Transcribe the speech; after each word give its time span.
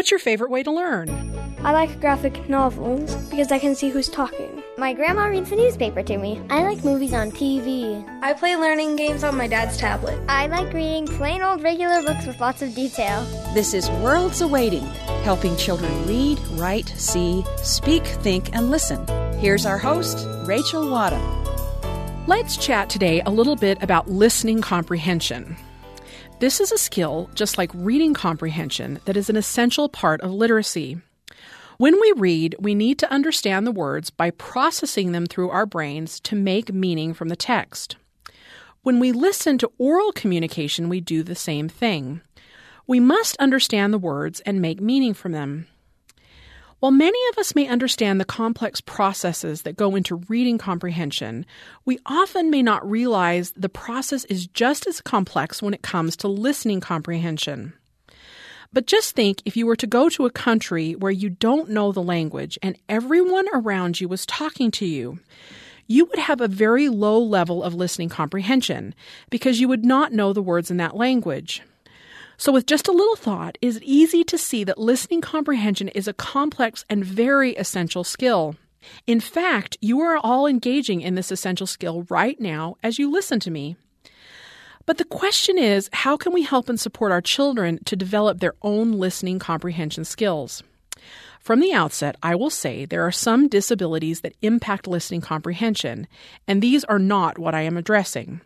What's 0.00 0.10
your 0.10 0.18
favorite 0.18 0.50
way 0.50 0.62
to 0.62 0.70
learn? 0.70 1.10
I 1.62 1.72
like 1.72 2.00
graphic 2.00 2.48
novels 2.48 3.14
because 3.26 3.52
I 3.52 3.58
can 3.58 3.74
see 3.74 3.90
who's 3.90 4.08
talking. 4.08 4.62
My 4.78 4.94
grandma 4.94 5.26
reads 5.26 5.50
the 5.50 5.56
newspaper 5.56 6.02
to 6.02 6.16
me. 6.16 6.40
I 6.48 6.62
like 6.62 6.82
movies 6.82 7.12
on 7.12 7.30
TV. 7.30 8.02
I 8.22 8.32
play 8.32 8.56
learning 8.56 8.96
games 8.96 9.24
on 9.24 9.36
my 9.36 9.46
dad's 9.46 9.76
tablet. 9.76 10.18
I 10.26 10.46
like 10.46 10.72
reading 10.72 11.06
plain 11.06 11.42
old 11.42 11.62
regular 11.62 12.02
books 12.02 12.24
with 12.24 12.40
lots 12.40 12.62
of 12.62 12.74
detail. 12.74 13.22
This 13.52 13.74
is 13.74 13.90
Worlds 13.90 14.40
Awaiting, 14.40 14.86
helping 15.22 15.54
children 15.58 15.92
read, 16.06 16.38
write, 16.52 16.88
see, 16.88 17.44
speak, 17.58 18.06
think, 18.06 18.56
and 18.56 18.70
listen. 18.70 19.06
Here's 19.38 19.66
our 19.66 19.76
host, 19.76 20.26
Rachel 20.46 20.90
Wadham. 20.90 22.26
Let's 22.26 22.56
chat 22.56 22.88
today 22.88 23.20
a 23.26 23.30
little 23.30 23.54
bit 23.54 23.82
about 23.82 24.08
listening 24.08 24.62
comprehension. 24.62 25.58
This 26.40 26.58
is 26.58 26.72
a 26.72 26.78
skill, 26.78 27.28
just 27.34 27.58
like 27.58 27.70
reading 27.74 28.14
comprehension, 28.14 28.98
that 29.04 29.14
is 29.14 29.28
an 29.28 29.36
essential 29.36 29.90
part 29.90 30.22
of 30.22 30.30
literacy. 30.30 30.98
When 31.76 32.00
we 32.00 32.14
read, 32.16 32.56
we 32.58 32.74
need 32.74 32.98
to 33.00 33.12
understand 33.12 33.66
the 33.66 33.72
words 33.72 34.08
by 34.08 34.30
processing 34.30 35.12
them 35.12 35.26
through 35.26 35.50
our 35.50 35.66
brains 35.66 36.18
to 36.20 36.34
make 36.34 36.72
meaning 36.72 37.12
from 37.12 37.28
the 37.28 37.36
text. 37.36 37.96
When 38.82 38.98
we 38.98 39.12
listen 39.12 39.58
to 39.58 39.70
oral 39.76 40.12
communication, 40.12 40.88
we 40.88 41.02
do 41.02 41.22
the 41.22 41.34
same 41.34 41.68
thing. 41.68 42.22
We 42.86 43.00
must 43.00 43.36
understand 43.36 43.92
the 43.92 43.98
words 43.98 44.40
and 44.40 44.62
make 44.62 44.80
meaning 44.80 45.12
from 45.12 45.32
them. 45.32 45.66
While 46.80 46.92
many 46.92 47.18
of 47.30 47.36
us 47.36 47.54
may 47.54 47.68
understand 47.68 48.18
the 48.18 48.24
complex 48.24 48.80
processes 48.80 49.62
that 49.62 49.76
go 49.76 49.94
into 49.94 50.22
reading 50.28 50.56
comprehension, 50.56 51.44
we 51.84 51.98
often 52.06 52.48
may 52.48 52.62
not 52.62 52.88
realize 52.88 53.50
the 53.50 53.68
process 53.68 54.24
is 54.24 54.46
just 54.46 54.86
as 54.86 55.02
complex 55.02 55.60
when 55.60 55.74
it 55.74 55.82
comes 55.82 56.16
to 56.16 56.28
listening 56.28 56.80
comprehension. 56.80 57.74
But 58.72 58.86
just 58.86 59.14
think 59.14 59.42
if 59.44 59.58
you 59.58 59.66
were 59.66 59.76
to 59.76 59.86
go 59.86 60.08
to 60.08 60.24
a 60.24 60.30
country 60.30 60.94
where 60.94 61.12
you 61.12 61.28
don't 61.28 61.68
know 61.68 61.92
the 61.92 62.02
language 62.02 62.58
and 62.62 62.78
everyone 62.88 63.46
around 63.52 64.00
you 64.00 64.08
was 64.08 64.24
talking 64.24 64.70
to 64.70 64.86
you, 64.86 65.18
you 65.86 66.06
would 66.06 66.18
have 66.18 66.40
a 66.40 66.48
very 66.48 66.88
low 66.88 67.18
level 67.18 67.62
of 67.62 67.74
listening 67.74 68.08
comprehension 68.08 68.94
because 69.28 69.60
you 69.60 69.68
would 69.68 69.84
not 69.84 70.14
know 70.14 70.32
the 70.32 70.40
words 70.40 70.70
in 70.70 70.78
that 70.78 70.96
language. 70.96 71.60
So, 72.40 72.52
with 72.52 72.64
just 72.64 72.88
a 72.88 72.92
little 72.92 73.16
thought, 73.16 73.58
it 73.60 73.66
is 73.66 73.82
easy 73.82 74.24
to 74.24 74.38
see 74.38 74.64
that 74.64 74.78
listening 74.78 75.20
comprehension 75.20 75.88
is 75.88 76.08
a 76.08 76.14
complex 76.14 76.86
and 76.88 77.04
very 77.04 77.54
essential 77.56 78.02
skill. 78.02 78.56
In 79.06 79.20
fact, 79.20 79.76
you 79.82 80.00
are 80.00 80.16
all 80.16 80.46
engaging 80.46 81.02
in 81.02 81.16
this 81.16 81.30
essential 81.30 81.66
skill 81.66 82.06
right 82.08 82.40
now 82.40 82.78
as 82.82 82.98
you 82.98 83.10
listen 83.10 83.40
to 83.40 83.50
me. 83.50 83.76
But 84.86 84.96
the 84.96 85.04
question 85.04 85.58
is 85.58 85.90
how 85.92 86.16
can 86.16 86.32
we 86.32 86.42
help 86.42 86.70
and 86.70 86.80
support 86.80 87.12
our 87.12 87.20
children 87.20 87.78
to 87.84 87.94
develop 87.94 88.40
their 88.40 88.54
own 88.62 88.92
listening 88.92 89.38
comprehension 89.38 90.06
skills? 90.06 90.62
From 91.40 91.60
the 91.60 91.72
outset, 91.72 92.16
I 92.22 92.34
will 92.34 92.50
say 92.50 92.84
there 92.84 93.06
are 93.06 93.10
some 93.10 93.48
disabilities 93.48 94.20
that 94.20 94.36
impact 94.42 94.86
listening 94.86 95.22
comprehension, 95.22 96.06
and 96.46 96.60
these 96.60 96.84
are 96.84 96.98
not 96.98 97.38
what 97.38 97.54
I 97.54 97.62
am 97.62 97.78
addressing. 97.78 98.42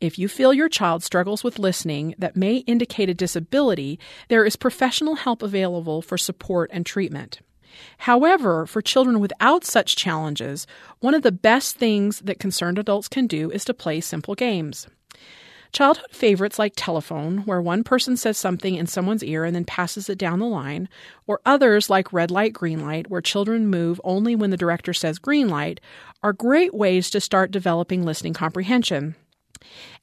If 0.00 0.18
you 0.18 0.28
feel 0.28 0.54
your 0.54 0.70
child 0.70 1.04
struggles 1.04 1.44
with 1.44 1.58
listening 1.58 2.14
that 2.16 2.36
may 2.36 2.56
indicate 2.58 3.10
a 3.10 3.14
disability, 3.14 4.00
there 4.28 4.46
is 4.46 4.56
professional 4.56 5.16
help 5.16 5.42
available 5.42 6.00
for 6.00 6.16
support 6.16 6.70
and 6.72 6.86
treatment. 6.86 7.40
However, 7.98 8.64
for 8.64 8.80
children 8.80 9.20
without 9.20 9.64
such 9.64 9.94
challenges, 9.94 10.66
one 11.00 11.14
of 11.14 11.22
the 11.22 11.30
best 11.30 11.76
things 11.76 12.20
that 12.20 12.40
concerned 12.40 12.78
adults 12.78 13.08
can 13.08 13.26
do 13.26 13.50
is 13.50 13.64
to 13.66 13.74
play 13.74 14.00
simple 14.00 14.34
games. 14.34 14.86
Childhood 15.72 16.10
favorites 16.10 16.58
like 16.58 16.72
telephone, 16.76 17.38
where 17.38 17.60
one 17.60 17.84
person 17.84 18.16
says 18.16 18.38
something 18.38 18.74
in 18.74 18.86
someone's 18.86 19.22
ear 19.22 19.44
and 19.44 19.54
then 19.54 19.64
passes 19.64 20.08
it 20.08 20.18
down 20.18 20.38
the 20.38 20.46
line, 20.46 20.88
or 21.26 21.40
others 21.44 21.90
like 21.90 22.12
red 22.12 22.30
light, 22.30 22.52
green 22.52 22.80
light, 22.80 23.10
where 23.10 23.20
children 23.20 23.66
move 23.66 24.00
only 24.02 24.34
when 24.34 24.50
the 24.50 24.56
director 24.56 24.94
says 24.94 25.18
green 25.18 25.48
light, 25.48 25.80
are 26.22 26.32
great 26.32 26.74
ways 26.74 27.10
to 27.10 27.20
start 27.20 27.50
developing 27.50 28.04
listening 28.04 28.34
comprehension. 28.34 29.14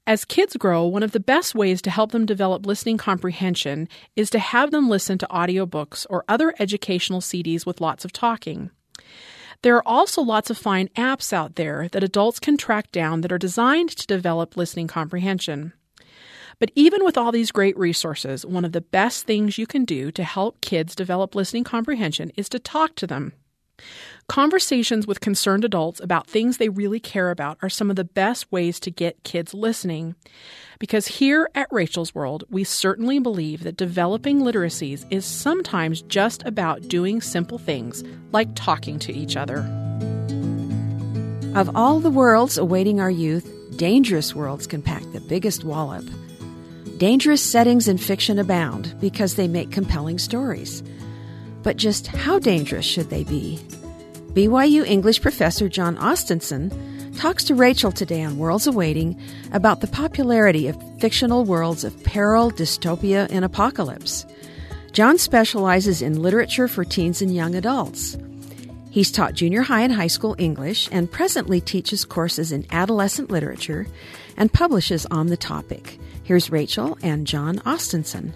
As 0.07 0.23
kids 0.23 0.55
grow, 0.55 0.85
one 0.85 1.01
of 1.01 1.13
the 1.13 1.19
best 1.19 1.55
ways 1.55 1.81
to 1.81 1.89
help 1.89 2.11
them 2.11 2.27
develop 2.27 2.65
listening 2.67 2.97
comprehension 2.97 3.89
is 4.15 4.29
to 4.29 4.39
have 4.39 4.69
them 4.69 4.87
listen 4.87 5.17
to 5.17 5.27
audiobooks 5.31 6.05
or 6.09 6.23
other 6.27 6.53
educational 6.59 7.21
CDs 7.21 7.65
with 7.65 7.81
lots 7.81 8.05
of 8.05 8.11
talking. 8.11 8.69
There 9.65 9.77
are 9.77 9.87
also 9.87 10.21
lots 10.21 10.51
of 10.51 10.59
fine 10.59 10.89
apps 10.89 11.33
out 11.33 11.55
there 11.55 11.87
that 11.87 12.03
adults 12.03 12.39
can 12.39 12.55
track 12.55 12.91
down 12.91 13.21
that 13.21 13.31
are 13.31 13.39
designed 13.39 13.89
to 13.89 14.05
develop 14.05 14.55
listening 14.55 14.85
comprehension. 14.85 15.73
But 16.59 16.69
even 16.75 17.03
with 17.03 17.17
all 17.17 17.31
these 17.31 17.51
great 17.51 17.75
resources, 17.75 18.45
one 18.45 18.63
of 18.63 18.73
the 18.73 18.81
best 18.81 19.25
things 19.25 19.57
you 19.57 19.65
can 19.65 19.83
do 19.83 20.11
to 20.11 20.23
help 20.23 20.61
kids 20.61 20.93
develop 20.93 21.33
listening 21.33 21.63
comprehension 21.63 22.31
is 22.37 22.47
to 22.49 22.59
talk 22.59 22.93
to 22.97 23.07
them. 23.07 23.33
Conversations 24.27 25.05
with 25.05 25.19
concerned 25.19 25.63
adults 25.63 25.99
about 25.99 26.25
things 26.25 26.57
they 26.57 26.69
really 26.69 26.99
care 26.99 27.29
about 27.29 27.59
are 27.61 27.69
some 27.69 27.91
of 27.91 27.95
the 27.95 28.03
best 28.03 28.51
ways 28.51 28.79
to 28.79 28.89
get 28.89 29.23
kids 29.23 29.53
listening. 29.53 30.15
Because 30.79 31.05
here 31.05 31.47
at 31.53 31.71
Rachel's 31.71 32.15
World, 32.15 32.43
we 32.49 32.63
certainly 32.63 33.19
believe 33.19 33.63
that 33.63 33.77
developing 33.77 34.39
literacies 34.39 35.05
is 35.11 35.25
sometimes 35.25 36.01
just 36.01 36.43
about 36.43 36.87
doing 36.87 37.21
simple 37.21 37.59
things 37.59 38.03
like 38.31 38.49
talking 38.55 38.97
to 38.99 39.13
each 39.13 39.37
other. 39.37 39.59
Of 41.53 41.75
all 41.75 41.99
the 41.99 42.09
worlds 42.09 42.57
awaiting 42.57 42.99
our 42.99 43.11
youth, 43.11 43.47
dangerous 43.77 44.33
worlds 44.33 44.65
can 44.65 44.81
pack 44.81 45.03
the 45.13 45.21
biggest 45.21 45.63
wallop. 45.63 46.03
Dangerous 46.97 47.43
settings 47.43 47.87
in 47.87 47.99
fiction 47.99 48.39
abound 48.39 48.99
because 48.99 49.35
they 49.35 49.47
make 49.47 49.71
compelling 49.71 50.17
stories. 50.17 50.81
But 51.61 51.77
just 51.77 52.07
how 52.07 52.39
dangerous 52.39 52.85
should 52.85 53.11
they 53.11 53.23
be? 53.23 53.63
BYU 54.35 54.85
English 54.85 55.21
professor 55.21 55.69
John 55.69 55.95
Ostenson 55.95 56.69
talks 57.17 57.45
to 57.45 57.55
Rachel 57.55 57.93
today 57.93 58.21
on 58.21 58.37
Worlds 58.37 58.67
Awaiting 58.67 59.17
about 59.53 59.79
the 59.79 59.87
popularity 59.87 60.67
of 60.67 60.75
fictional 60.99 61.45
worlds 61.45 61.85
of 61.85 62.03
peril, 62.03 62.51
dystopia, 62.51 63.29
and 63.31 63.45
apocalypse. 63.45 64.25
John 64.91 65.17
specializes 65.17 66.01
in 66.01 66.21
literature 66.21 66.67
for 66.67 66.83
teens 66.83 67.21
and 67.21 67.33
young 67.33 67.55
adults. 67.55 68.17
He's 68.91 69.09
taught 69.09 69.35
junior 69.35 69.61
high 69.61 69.83
and 69.83 69.93
high 69.93 70.07
school 70.07 70.35
English 70.37 70.89
and 70.91 71.09
presently 71.09 71.61
teaches 71.61 72.03
courses 72.03 72.51
in 72.51 72.65
adolescent 72.71 73.31
literature 73.31 73.87
and 74.35 74.51
publishes 74.51 75.05
on 75.05 75.27
the 75.27 75.37
topic. 75.37 75.97
Here's 76.23 76.51
Rachel 76.51 76.97
and 77.01 77.25
John 77.25 77.59
Ostenson. 77.59 78.33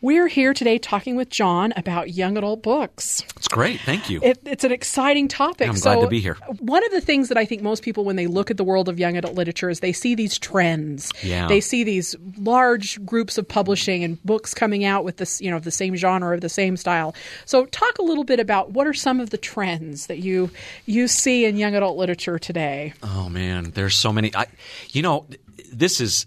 We're 0.00 0.28
here 0.28 0.54
today 0.54 0.78
talking 0.78 1.16
with 1.16 1.28
John 1.28 1.72
about 1.74 2.10
young 2.10 2.36
adult 2.36 2.62
books. 2.62 3.24
It's 3.36 3.48
great. 3.48 3.80
Thank 3.80 4.08
you. 4.08 4.20
It, 4.22 4.38
it's 4.44 4.62
an 4.62 4.70
exciting 4.70 5.26
topic. 5.26 5.68
I'm 5.68 5.74
so 5.74 5.92
glad 5.94 6.02
to 6.02 6.08
be 6.08 6.20
here. 6.20 6.36
One 6.60 6.84
of 6.84 6.92
the 6.92 7.00
things 7.00 7.28
that 7.30 7.36
I 7.36 7.44
think 7.44 7.62
most 7.62 7.82
people, 7.82 8.04
when 8.04 8.14
they 8.14 8.28
look 8.28 8.48
at 8.48 8.56
the 8.56 8.62
world 8.62 8.88
of 8.88 9.00
young 9.00 9.16
adult 9.16 9.34
literature, 9.34 9.68
is 9.68 9.80
they 9.80 9.92
see 9.92 10.14
these 10.14 10.38
trends. 10.38 11.10
Yeah. 11.20 11.48
They 11.48 11.60
see 11.60 11.82
these 11.82 12.14
large 12.36 13.04
groups 13.04 13.38
of 13.38 13.48
publishing 13.48 14.04
and 14.04 14.22
books 14.22 14.54
coming 14.54 14.84
out 14.84 15.02
with 15.02 15.16
this, 15.16 15.40
you 15.40 15.50
know, 15.50 15.58
the 15.58 15.72
same 15.72 15.96
genre 15.96 16.32
of 16.32 16.42
the 16.42 16.48
same 16.48 16.76
style. 16.76 17.12
So, 17.44 17.66
talk 17.66 17.98
a 17.98 18.02
little 18.02 18.24
bit 18.24 18.38
about 18.38 18.70
what 18.70 18.86
are 18.86 18.94
some 18.94 19.18
of 19.18 19.30
the 19.30 19.38
trends 19.38 20.06
that 20.06 20.18
you 20.18 20.50
you 20.86 21.08
see 21.08 21.44
in 21.44 21.56
young 21.56 21.74
adult 21.74 21.98
literature 21.98 22.38
today. 22.38 22.92
Oh 23.02 23.28
man, 23.28 23.72
there's 23.72 23.96
so 23.96 24.12
many. 24.12 24.32
I, 24.32 24.46
you 24.90 25.02
know, 25.02 25.26
this 25.72 26.00
is 26.00 26.24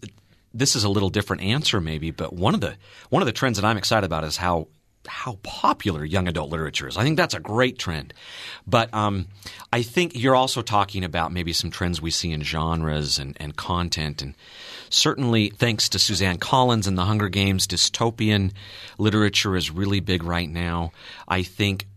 this 0.53 0.75
is 0.75 0.83
a 0.83 0.89
little 0.89 1.09
different 1.09 1.43
answer 1.43 1.79
maybe, 1.79 2.11
but 2.11 2.33
one 2.33 2.53
of 2.53 2.61
the 2.61 2.75
one 3.09 3.21
of 3.21 3.25
the 3.25 3.31
trends 3.31 3.57
that 3.57 3.65
I'm 3.65 3.77
excited 3.77 4.05
about 4.05 4.23
is 4.23 4.37
how 4.37 4.67
how 5.07 5.39
popular 5.41 6.05
young 6.05 6.27
adult 6.27 6.51
literature 6.51 6.87
is. 6.87 6.97
I 6.97 7.03
think 7.03 7.17
that's 7.17 7.33
a 7.33 7.39
great 7.39 7.79
trend. 7.79 8.13
But 8.67 8.93
um, 8.93 9.27
I 9.73 9.81
think 9.81 10.11
you're 10.15 10.35
also 10.35 10.61
talking 10.61 11.03
about 11.03 11.31
maybe 11.31 11.53
some 11.53 11.71
trends 11.71 12.01
we 12.01 12.11
see 12.11 12.31
in 12.31 12.43
genres 12.43 13.17
and, 13.17 13.35
and 13.39 13.55
content. 13.55 14.21
And 14.21 14.35
certainly, 14.89 15.49
thanks 15.49 15.89
to 15.89 15.99
Suzanne 15.99 16.37
Collins 16.37 16.87
and 16.87 16.97
the 16.97 17.05
Hunger 17.05 17.29
Games, 17.29 17.67
dystopian 17.67 18.51
literature 18.97 19.55
is 19.55 19.71
really 19.71 19.99
big 19.99 20.23
right 20.23 20.49
now. 20.49 20.91
I 21.27 21.43
think 21.43 21.87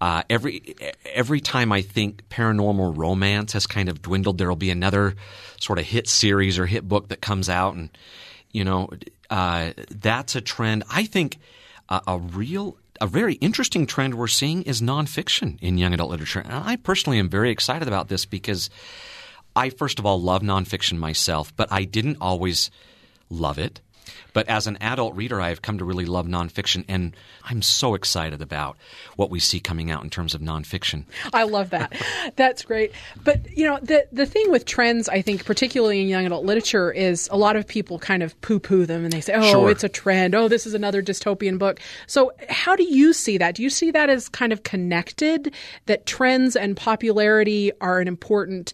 uh, 0.00 0.22
every 0.28 0.74
every 1.06 1.40
time 1.40 1.72
I 1.72 1.80
think 1.80 2.28
paranormal 2.28 2.96
romance 2.96 3.52
has 3.54 3.66
kind 3.66 3.88
of 3.88 4.02
dwindled, 4.02 4.38
there 4.38 4.48
will 4.48 4.56
be 4.56 4.70
another 4.70 5.14
sort 5.60 5.78
of 5.78 5.86
hit 5.86 6.08
series 6.08 6.58
or 6.58 6.66
hit 6.66 6.86
book 6.86 7.08
that 7.08 7.20
comes 7.20 7.48
out, 7.48 7.74
and 7.74 7.88
you 8.52 8.64
know 8.64 8.90
uh, 9.30 9.72
that's 9.90 10.36
a 10.36 10.40
trend. 10.40 10.84
I 10.90 11.04
think 11.04 11.38
a 11.88 12.18
real 12.18 12.76
a 13.00 13.06
very 13.06 13.34
interesting 13.34 13.86
trend 13.86 14.14
we're 14.14 14.26
seeing 14.26 14.62
is 14.62 14.82
nonfiction 14.82 15.58
in 15.62 15.78
young 15.78 15.94
adult 15.94 16.10
literature, 16.10 16.40
and 16.40 16.52
I 16.52 16.76
personally 16.76 17.18
am 17.18 17.30
very 17.30 17.50
excited 17.50 17.88
about 17.88 18.08
this 18.08 18.26
because 18.26 18.68
I 19.54 19.70
first 19.70 19.98
of 19.98 20.04
all 20.04 20.20
love 20.20 20.42
nonfiction 20.42 20.98
myself, 20.98 21.56
but 21.56 21.72
I 21.72 21.84
didn't 21.84 22.18
always 22.20 22.70
love 23.30 23.58
it. 23.58 23.80
But 24.32 24.48
as 24.48 24.66
an 24.66 24.76
adult 24.80 25.14
reader, 25.16 25.40
I 25.40 25.48
have 25.48 25.62
come 25.62 25.78
to 25.78 25.84
really 25.84 26.04
love 26.06 26.26
nonfiction, 26.26 26.84
and 26.88 27.16
I'm 27.44 27.62
so 27.62 27.94
excited 27.94 28.40
about 28.42 28.76
what 29.16 29.30
we 29.30 29.40
see 29.40 29.60
coming 29.60 29.90
out 29.90 30.04
in 30.04 30.10
terms 30.10 30.34
of 30.34 30.40
nonfiction. 30.40 31.04
I 31.32 31.44
love 31.44 31.70
that. 31.70 31.92
That's 32.36 32.62
great. 32.62 32.92
But 33.24 33.56
you 33.56 33.64
know, 33.64 33.78
the 33.82 34.06
the 34.12 34.26
thing 34.26 34.50
with 34.50 34.64
trends, 34.64 35.08
I 35.08 35.22
think, 35.22 35.44
particularly 35.44 36.00
in 36.02 36.08
young 36.08 36.26
adult 36.26 36.44
literature, 36.44 36.92
is 36.92 37.28
a 37.32 37.36
lot 37.36 37.56
of 37.56 37.66
people 37.66 37.98
kind 37.98 38.22
of 38.22 38.38
poo 38.40 38.58
poo 38.58 38.86
them 38.86 39.04
and 39.04 39.12
they 39.12 39.20
say, 39.20 39.34
"Oh, 39.34 39.50
Sure. 39.50 39.70
it's 39.70 39.84
a 39.84 39.88
trend. 39.88 40.34
Oh, 40.34 40.48
this 40.48 40.66
is 40.66 40.74
another 40.74 41.02
dystopian 41.02 41.58
book." 41.58 41.80
So, 42.06 42.32
how 42.48 42.76
do 42.76 42.84
you 42.84 43.12
see 43.12 43.38
that? 43.38 43.54
Do 43.54 43.62
you 43.62 43.70
see 43.70 43.90
that 43.90 44.10
as 44.10 44.28
kind 44.28 44.52
of 44.52 44.62
connected? 44.62 45.52
That 45.86 46.06
trends 46.06 46.56
and 46.56 46.76
popularity 46.76 47.72
are 47.80 48.00
an 48.00 48.08
important 48.08 48.72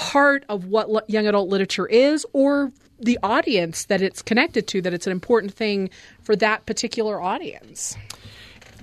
part 0.00 0.46
of 0.48 0.64
what 0.64 1.08
young 1.10 1.26
adult 1.26 1.50
literature 1.50 1.86
is, 1.86 2.24
or 2.32 2.72
the 2.98 3.18
audience 3.22 3.84
that 3.84 4.00
it's 4.00 4.22
connected 4.22 4.66
to? 4.68 4.80
That 4.80 4.94
it's 4.94 5.06
an 5.06 5.12
important 5.12 5.52
thing 5.52 5.90
for 6.22 6.34
that 6.36 6.64
particular 6.64 7.20
audience. 7.20 7.96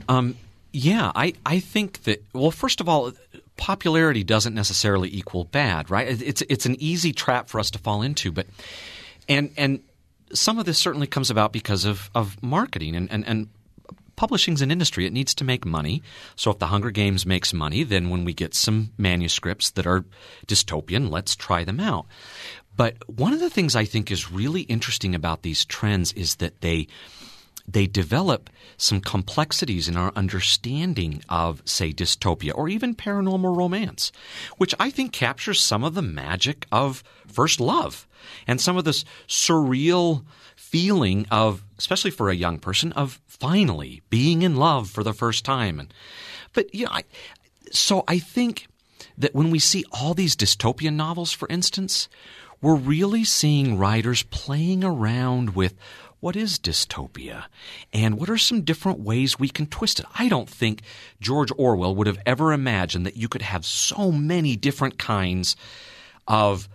Um, 0.07 0.37
yeah, 0.71 1.11
I, 1.15 1.33
I 1.43 1.59
think 1.59 2.03
that 2.03 2.23
well, 2.33 2.51
first 2.51 2.81
of 2.81 2.87
all, 2.87 3.13
popularity 3.57 4.23
doesn't 4.23 4.53
necessarily 4.53 5.09
equal 5.11 5.45
bad, 5.45 5.89
right? 5.89 6.21
It's 6.21 6.43
it's 6.43 6.67
an 6.67 6.75
easy 6.79 7.13
trap 7.13 7.49
for 7.49 7.59
us 7.59 7.71
to 7.71 7.79
fall 7.79 8.03
into, 8.03 8.31
but 8.31 8.45
and 9.27 9.51
and 9.57 9.81
some 10.33 10.59
of 10.59 10.65
this 10.65 10.77
certainly 10.77 11.07
comes 11.07 11.31
about 11.31 11.51
because 11.51 11.85
of, 11.85 12.11
of 12.13 12.41
marketing 12.43 12.95
and, 12.95 13.09
and, 13.11 13.25
and 13.25 13.47
publishing's 14.17 14.61
an 14.61 14.71
industry. 14.71 15.05
It 15.05 15.13
needs 15.13 15.33
to 15.35 15.45
make 15.45 15.65
money. 15.65 16.03
So 16.35 16.51
if 16.51 16.59
the 16.59 16.67
Hunger 16.67 16.91
Games 16.91 17.25
makes 17.25 17.53
money, 17.53 17.83
then 17.83 18.09
when 18.09 18.25
we 18.25 18.33
get 18.33 18.53
some 18.53 18.91
manuscripts 18.97 19.69
that 19.71 19.87
are 19.87 20.03
dystopian, 20.45 21.09
let's 21.09 21.35
try 21.35 21.63
them 21.63 21.79
out. 21.79 22.05
But 22.75 22.97
one 23.07 23.33
of 23.33 23.39
the 23.39 23.49
things 23.49 23.75
I 23.75 23.85
think 23.85 24.11
is 24.11 24.31
really 24.31 24.61
interesting 24.63 25.15
about 25.15 25.43
these 25.43 25.63
trends 25.63 26.11
is 26.13 26.35
that 26.35 26.59
they 26.61 26.87
they 27.69 27.85
develop 27.85 28.49
some 28.77 29.01
complexities 29.01 29.89
in 29.89 29.97
our 29.97 30.13
understanding 30.15 31.21
of, 31.27 31.61
say, 31.65 31.91
dystopia 31.91 32.53
or 32.55 32.69
even 32.69 32.95
paranormal 32.95 33.57
romance, 33.57 34.11
which 34.57 34.73
I 34.79 34.89
think 34.89 35.11
captures 35.11 35.61
some 35.61 35.83
of 35.83 35.93
the 35.93 36.01
magic 36.01 36.65
of 36.71 37.03
first 37.27 37.59
love 37.59 38.07
and 38.47 38.61
some 38.61 38.77
of 38.77 38.85
this 38.85 39.03
surreal 39.27 40.23
feeling 40.55 41.25
of, 41.29 41.63
especially 41.77 42.11
for 42.11 42.29
a 42.29 42.35
young 42.35 42.57
person, 42.57 42.93
of 42.93 43.19
finally 43.39 44.01
being 44.09 44.41
in 44.41 44.55
love 44.55 44.89
for 44.89 45.03
the 45.03 45.13
first 45.13 45.45
time. 45.45 45.79
And, 45.79 45.93
but, 46.53 46.73
you 46.73 46.85
know, 46.85 46.91
I, 46.91 47.03
so 47.71 48.03
I 48.07 48.19
think 48.19 48.67
that 49.17 49.35
when 49.35 49.49
we 49.49 49.59
see 49.59 49.85
all 49.91 50.13
these 50.13 50.35
dystopian 50.35 50.95
novels, 50.95 51.31
for 51.31 51.47
instance, 51.49 52.07
we're 52.61 52.75
really 52.75 53.23
seeing 53.23 53.77
writers 53.77 54.23
playing 54.23 54.83
around 54.83 55.55
with 55.55 55.75
what 56.19 56.35
is 56.35 56.57
dystopia 56.57 57.45
and 57.93 58.19
what 58.19 58.29
are 58.29 58.37
some 58.37 58.61
different 58.61 58.99
ways 58.99 59.37
we 59.37 59.49
can 59.49 59.67
twist 59.67 59.99
it. 59.99 60.05
I 60.17 60.27
don't 60.27 60.49
think 60.49 60.81
George 61.21 61.51
Orwell 61.57 61.95
would 61.95 62.07
have 62.07 62.19
ever 62.25 62.51
imagined 62.51 63.05
that 63.05 63.17
you 63.17 63.27
could 63.27 63.43
have 63.43 63.65
so 63.65 64.11
many 64.11 64.55
different 64.55 64.97
kinds 64.97 65.55
of 66.27 66.67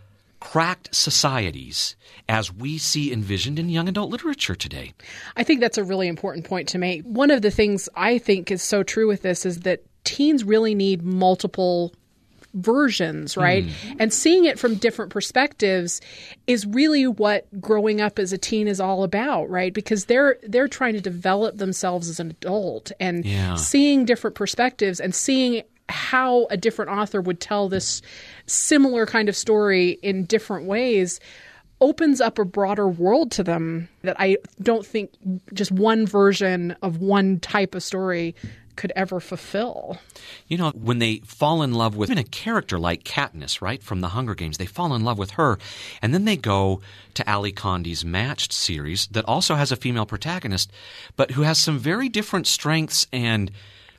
cracked 0.43 0.93
societies 0.94 1.94
as 2.29 2.53
we 2.53 2.77
see 2.77 3.12
envisioned 3.12 3.59
in 3.61 3.69
young 3.69 3.89
adult 3.89 4.11
literature 4.11 4.55
today. 4.56 4.93
I 5.37 5.44
think 5.44 5.61
that's 5.61 5.79
a 5.79 5.85
really 5.85 6.09
important 6.09 6.44
point 6.44 6.69
to 6.71 6.79
make. 6.79 7.03
One 7.05 7.31
of 7.31 7.43
the 7.43 7.50
things 7.50 7.89
I 7.94 8.19
think 8.19 8.50
is 8.50 8.61
so 8.62 8.83
true 8.83 9.06
with 9.06 9.23
this 9.23 9.47
is 9.47 9.61
that 9.61 9.83
teens 10.05 10.43
really 10.43 10.75
need 10.75 11.03
multiple 11.03 11.93
versions, 12.55 13.37
right? 13.37 13.65
Hmm. 13.65 13.97
And 13.99 14.12
seeing 14.12 14.44
it 14.44 14.59
from 14.59 14.75
different 14.75 15.11
perspectives 15.11 16.00
is 16.47 16.67
really 16.67 17.06
what 17.06 17.47
growing 17.61 18.00
up 18.00 18.19
as 18.19 18.33
a 18.33 18.39
teen 18.39 18.69
is 18.69 18.79
all 18.81 19.05
about, 19.05 19.49
right? 19.49 19.73
Because 19.73 20.05
they're 20.06 20.37
they're 20.43 20.69
trying 20.69 20.93
to 20.94 21.00
develop 21.00 21.56
themselves 21.56 22.09
as 22.11 22.21
an 22.21 22.31
adult 22.31 22.93
and 23.00 23.25
Yeah. 23.25 23.55
seeing 23.55 24.05
different 24.05 24.37
perspectives 24.37 25.00
and 25.00 25.15
seeing 25.15 25.62
how 25.93 26.47
a 26.50 26.56
different 26.56 26.91
author 26.91 27.21
would 27.21 27.41
tell 27.41 27.69
this 27.69 28.03
similar 28.47 29.06
kind 29.06 29.29
of 29.29 29.37
story 29.37 29.91
in 30.03 30.25
different 30.25 30.67
ways 30.67 31.21
opens 31.81 32.21
up 32.21 32.39
a 32.39 32.44
broader 32.44 32.89
world 32.89 33.33
to 33.33 33.43
them 33.43 33.89
that 34.03 34.17
I 34.19 34.39
don't 34.61 34.87
think 34.87 35.11
just 35.53 35.73
one 35.73 36.06
version 36.06 36.77
of 36.81 36.99
one 36.99 37.41
type 37.41 37.75
of 37.75 37.83
story 37.83 38.37
could 38.77 38.93
ever 38.97 39.21
fulfill. 39.21 39.99
You 40.47 40.59
know, 40.59 40.71
when 40.71 40.99
they 40.99 41.19
fall 41.27 41.62
in 41.62 41.75
love 41.75 41.97
with 41.97 42.09
even 42.09 42.19
a 42.19 42.25
character 42.25 42.79
like 42.79 43.05
Katniss, 43.05 43.61
right, 43.61 43.83
from 43.83 44.00
the 44.00 44.09
Hunger 44.09 44.35
Games, 44.35 44.59
they 44.59 44.67
fall 44.67 44.94
in 44.94 45.05
love 45.05 45.19
with 45.19 45.33
her, 45.33 45.59
and 46.00 46.15
then 46.15 46.25
they 46.25 46.37
go 46.37 46.81
to 47.15 47.29
Ally 47.29 47.50
Condie's 47.50 48.05
Matched 48.05 48.53
series 48.53 49.09
that 49.09 49.27
also 49.27 49.56
has 49.56 49.73
a 49.73 49.77
female 49.77 50.06
protagonist, 50.06 50.73
but 51.17 51.33
who 51.33 51.43
has 51.43 51.59
some 51.59 51.79
very 51.79 52.09
different 52.09 52.47
strengths 52.47 53.06
and 53.12 53.50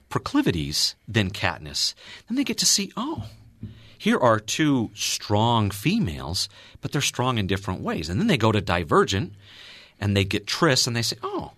proclivities 0.10 0.96
than 1.08 1.32
Katniss. 1.32 1.94
Then 2.28 2.36
they 2.36 2.44
get 2.44 2.58
to 2.60 2.66
see, 2.66 2.92
oh, 2.96 3.26
here 3.98 4.20
are 4.20 4.40
two 4.40 4.92
strong 4.94 5.70
females, 5.72 6.50
but 6.82 6.92
they're 6.92 7.02
strong 7.02 7.38
in 7.38 7.48
different 7.48 7.82
ways. 7.82 8.10
And 8.10 8.20
then 8.20 8.28
they 8.28 8.38
go 8.38 8.52
to 8.52 8.60
Divergent 8.60 9.34
and 10.00 10.16
they 10.16 10.26
get 10.26 10.46
Tris 10.46 10.88
and 10.88 10.96
they 10.96 11.02
say, 11.02 11.16
oh, 11.24 11.54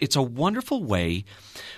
it's, 0.00 0.16
a 0.16 0.22
wonderful 0.22 0.82
way 0.82 1.24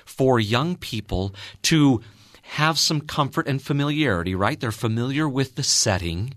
for 0.04 0.38
young 0.38 0.76
people 0.76 1.34
to 1.62 2.02
have 2.42 2.78
some 2.78 3.00
comfort 3.00 3.48
and 3.48 3.60
familiarity, 3.60 4.34
right? 4.34 4.60
They're 4.60 4.72
familiar 4.72 5.28
with 5.28 5.56
the 5.56 5.62
setting 5.62 6.34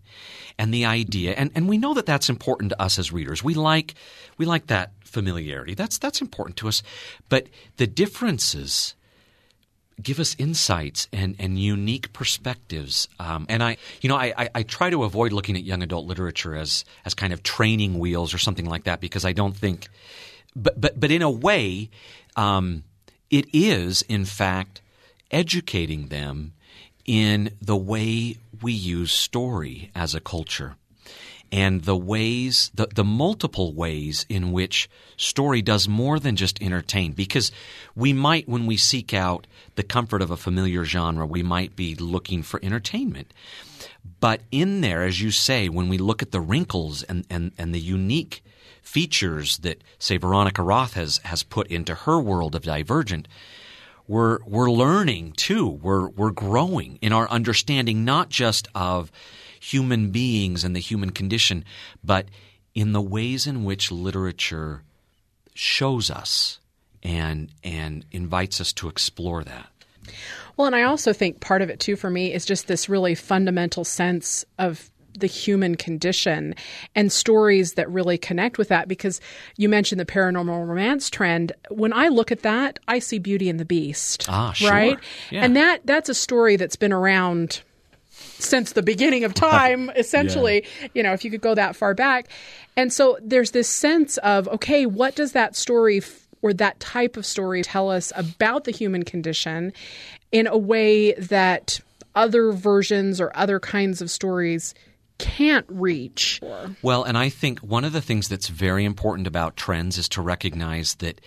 and 0.57 0.73
the 0.73 0.85
idea. 0.85 1.33
And, 1.33 1.51
and 1.53 1.67
we 1.67 1.77
know 1.77 1.93
that 1.93 2.05
that's 2.05 2.29
important 2.29 2.71
to 2.71 2.81
us 2.81 2.97
as 2.97 3.11
readers. 3.11 3.43
We 3.43 3.53
like, 3.53 3.93
we 4.37 4.45
like 4.45 4.67
that 4.67 4.91
familiarity. 5.03 5.73
That's, 5.73 5.97
that's 5.97 6.21
important 6.21 6.57
to 6.57 6.67
us. 6.67 6.81
But 7.29 7.47
the 7.77 7.87
differences 7.87 8.95
give 10.01 10.19
us 10.19 10.35
insights 10.37 11.07
and, 11.13 11.35
and 11.39 11.59
unique 11.59 12.11
perspectives. 12.13 13.07
Um, 13.19 13.45
and 13.49 13.63
I, 13.63 13.77
you 14.01 14.09
know, 14.09 14.17
I, 14.17 14.33
I, 14.37 14.49
I 14.55 14.63
try 14.63 14.89
to 14.89 15.03
avoid 15.03 15.31
looking 15.31 15.55
at 15.55 15.63
young 15.63 15.81
adult 15.83 16.05
literature 16.05 16.55
as 16.55 16.85
as 17.05 17.13
kind 17.13 17.33
of 17.33 17.43
training 17.43 17.99
wheels 17.99 18.33
or 18.33 18.37
something 18.37 18.65
like 18.65 18.83
that 18.85 18.99
because 18.99 19.25
I 19.25 19.33
don't 19.33 19.55
think, 19.55 19.87
but 20.55 20.79
but 20.79 20.99
but 20.99 21.11
in 21.11 21.21
a 21.21 21.31
way, 21.31 21.89
um, 22.35 22.83
it 23.29 23.47
is 23.53 24.01
in 24.03 24.25
fact 24.25 24.81
educating 25.31 26.07
them 26.07 26.53
in 27.05 27.51
the 27.61 27.75
way 27.75 28.37
we 28.61 28.73
use 28.73 29.11
story 29.11 29.91
as 29.95 30.15
a 30.15 30.19
culture 30.19 30.75
and 31.51 31.83
the 31.83 31.95
ways, 31.95 32.71
the, 32.73 32.87
the 32.93 33.03
multiple 33.03 33.73
ways 33.73 34.25
in 34.29 34.51
which 34.51 34.89
story 35.17 35.61
does 35.61 35.87
more 35.87 36.19
than 36.19 36.35
just 36.35 36.61
entertain. 36.61 37.13
Because 37.13 37.51
we 37.95 38.13
might, 38.13 38.47
when 38.47 38.65
we 38.65 38.77
seek 38.77 39.13
out 39.13 39.47
the 39.75 39.83
comfort 39.83 40.21
of 40.21 40.31
a 40.31 40.37
familiar 40.37 40.85
genre, 40.85 41.25
we 41.25 41.43
might 41.43 41.75
be 41.75 41.95
looking 41.95 42.43
for 42.43 42.59
entertainment. 42.63 43.33
But 44.19 44.41
in 44.51 44.81
there, 44.81 45.03
as 45.03 45.21
you 45.21 45.31
say, 45.31 45.69
when 45.69 45.89
we 45.89 45.97
look 45.97 46.21
at 46.21 46.31
the 46.31 46.41
wrinkles 46.41 47.03
and, 47.03 47.25
and, 47.29 47.51
and 47.57 47.73
the 47.73 47.79
unique 47.79 48.43
features 48.81 49.57
that, 49.59 49.83
say, 49.99 50.17
Veronica 50.17 50.61
Roth 50.61 50.93
has, 50.93 51.17
has 51.25 51.43
put 51.43 51.67
into 51.67 51.95
her 51.95 52.19
world 52.19 52.55
of 52.55 52.63
Divergent, 52.63 53.27
we're 54.07 54.37
we're 54.45 54.69
learning 54.69 55.31
too. 55.31 55.67
We're 55.67 56.09
we're 56.09 56.31
growing 56.31 56.99
in 57.01 57.11
our 57.11 57.27
understanding 57.29 58.05
not 58.05 58.29
just 58.29 58.67
of 58.75 59.11
human 59.71 60.11
beings 60.11 60.63
and 60.63 60.75
the 60.75 60.79
human 60.79 61.09
condition, 61.11 61.63
but 62.03 62.25
in 62.73 62.91
the 62.93 63.01
ways 63.01 63.47
in 63.47 63.63
which 63.63 63.91
literature 63.91 64.83
shows 65.53 66.09
us 66.11 66.59
and 67.03 67.49
and 67.63 68.05
invites 68.11 68.59
us 68.61 68.73
to 68.73 68.87
explore 68.89 69.43
that. 69.43 69.67
Well, 70.57 70.67
and 70.67 70.75
I 70.75 70.83
also 70.83 71.13
think 71.13 71.39
part 71.39 71.61
of 71.61 71.69
it 71.69 71.79
too 71.79 71.95
for 71.95 72.09
me 72.09 72.33
is 72.33 72.45
just 72.45 72.67
this 72.67 72.87
really 72.89 73.15
fundamental 73.15 73.83
sense 73.83 74.45
of 74.59 74.89
the 75.17 75.27
human 75.27 75.75
condition 75.75 76.53
and 76.93 77.09
stories 77.11 77.73
that 77.75 77.89
really 77.89 78.17
connect 78.17 78.57
with 78.57 78.67
that 78.67 78.87
because 78.89 79.21
you 79.55 79.69
mentioned 79.69 79.97
the 79.99 80.05
paranormal 80.05 80.67
romance 80.67 81.09
trend 81.09 81.53
when 81.69 81.93
i 81.93 82.09
look 82.09 82.33
at 82.33 82.41
that 82.41 82.79
i 82.89 82.99
see 82.99 83.17
beauty 83.17 83.47
and 83.49 83.57
the 83.57 83.63
beast 83.63 84.25
Ah, 84.27 84.51
sure. 84.51 84.69
right 84.69 84.99
Yeah. 85.31 85.45
and 85.45 85.55
that 85.55 85.79
that's 85.85 86.09
a 86.09 86.13
story 86.13 86.57
that's 86.57 86.75
been 86.75 86.91
around 86.91 87.61
since 88.15 88.73
the 88.73 88.81
beginning 88.81 89.23
of 89.23 89.33
time 89.33 89.89
essentially 89.95 90.65
you 90.93 91.03
know 91.03 91.13
if 91.13 91.23
you 91.23 91.31
could 91.31 91.41
go 91.41 91.55
that 91.55 91.75
far 91.75 91.93
back. 91.93 92.27
And 92.77 92.91
so 92.91 93.17
there's 93.21 93.51
this 93.51 93.69
sense 93.69 94.17
of 94.17 94.47
okay 94.49 94.85
what 94.85 95.15
does 95.15 95.31
that 95.33 95.55
story 95.55 95.97
f- 95.97 96.27
or 96.41 96.53
that 96.53 96.79
type 96.79 97.17
of 97.17 97.25
story 97.25 97.63
tell 97.63 97.89
us 97.89 98.11
about 98.15 98.65
the 98.65 98.71
human 98.71 99.03
condition 99.03 99.73
in 100.31 100.47
a 100.47 100.57
way 100.57 101.13
that 101.13 101.79
other 102.13 102.51
versions 102.51 103.19
or 103.19 103.31
other 103.35 103.59
kinds 103.59 104.01
of 104.01 104.09
stories 104.11 104.73
can't 105.17 105.65
reach? 105.69 106.41
Well, 106.81 107.03
and 107.03 107.17
I 107.17 107.29
think 107.29 107.59
one 107.59 107.83
of 107.83 107.93
the 107.93 108.01
things 108.01 108.27
that's 108.27 108.47
very 108.47 108.85
important 108.85 109.27
about 109.27 109.55
trends 109.55 109.97
is 109.97 110.09
to 110.09 110.21
recognize 110.21 110.95
that 110.95 111.21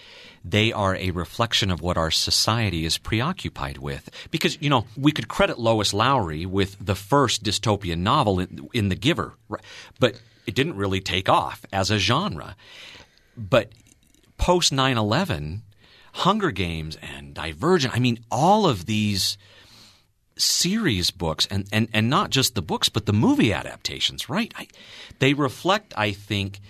they 0.51 0.73
are 0.73 0.97
a 0.97 1.11
reflection 1.11 1.71
of 1.71 1.81
what 1.81 1.97
our 1.97 2.11
society 2.11 2.85
is 2.85 2.99
preoccupied 2.99 3.79
with. 3.79 4.09
Because, 4.31 4.57
you 4.61 4.71
know, 4.71 4.87
we 4.97 5.13
could 5.13 5.29
credit 5.29 5.59
Lois 5.59 5.93
Lowry 5.93 6.47
with 6.47 6.77
the 6.81 6.95
first 6.95 7.43
dystopian 7.43 7.99
novel 7.99 8.41
in, 8.41 8.69
in 8.73 8.89
The 8.89 8.97
Giver, 8.97 9.35
but 9.99 10.21
it 10.47 10.55
didn't 10.55 10.77
really 10.77 11.01
take 11.01 11.29
off 11.29 11.65
as 11.73 11.91
a 11.91 11.99
genre. 11.99 12.57
but 13.37 13.73
post 14.39 14.73
9/11, 14.73 15.61
Hunger 16.13 16.51
Games 16.51 16.97
and 17.03 17.35
Divergent. 17.35 17.95
I 17.95 17.99
mean, 17.99 18.21
all 18.31 18.67
of 18.67 18.87
these 18.87 19.37
series 20.37 21.11
books 21.11 21.47
and, 21.51 21.67
and, 21.73 21.89
and 21.93 22.09
not 22.09 22.31
just 22.31 22.55
the 22.55 22.63
books 22.63 22.89
but 22.89 23.07
the 23.07 23.13
movie 23.13 23.53
adaptations 23.53 24.29
right 24.29 24.53
I, 24.57 24.69
they 25.19 25.35
reflect 25.35 25.93
i 25.97 26.13
think 26.13 26.61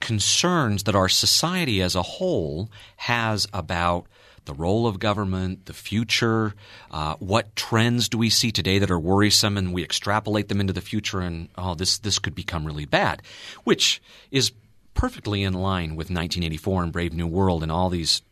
concerns 0.00 0.84
that 0.84 0.94
our 0.94 1.08
society 1.08 1.82
as 1.82 1.94
a 1.94 2.02
whole 2.02 2.70
has 2.96 3.46
about 3.52 4.06
the 4.44 4.54
role 4.54 4.86
of 4.86 4.98
government, 4.98 5.66
the 5.66 5.74
future, 5.74 6.54
uh, 6.90 7.14
what 7.18 7.54
trends 7.54 8.08
do 8.08 8.16
we 8.16 8.30
see 8.30 8.50
today 8.50 8.78
that 8.78 8.90
are 8.90 8.98
worrisome, 8.98 9.58
and 9.58 9.74
we 9.74 9.82
extrapolate 9.82 10.48
them 10.48 10.58
into 10.58 10.72
the 10.72 10.80
future, 10.80 11.20
and 11.20 11.48
oh, 11.58 11.74
this 11.74 11.98
this 11.98 12.18
could 12.18 12.34
become 12.34 12.64
really 12.64 12.86
bad, 12.86 13.22
which 13.64 14.00
is 14.30 14.52
perfectly 14.94 15.42
in 15.42 15.52
line 15.52 15.90
with 15.90 16.06
1984 16.06 16.82
and 16.82 16.92
Brave 16.92 17.12
New 17.12 17.26
World 17.26 17.62
and 17.62 17.70
all 17.70 17.90
these 17.90 18.22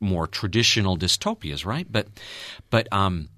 more 0.00 0.28
traditional 0.28 0.96
dystopias, 0.96 1.66
right? 1.66 1.90
But 1.90 2.06
but 2.70 2.90
um, 2.92 3.28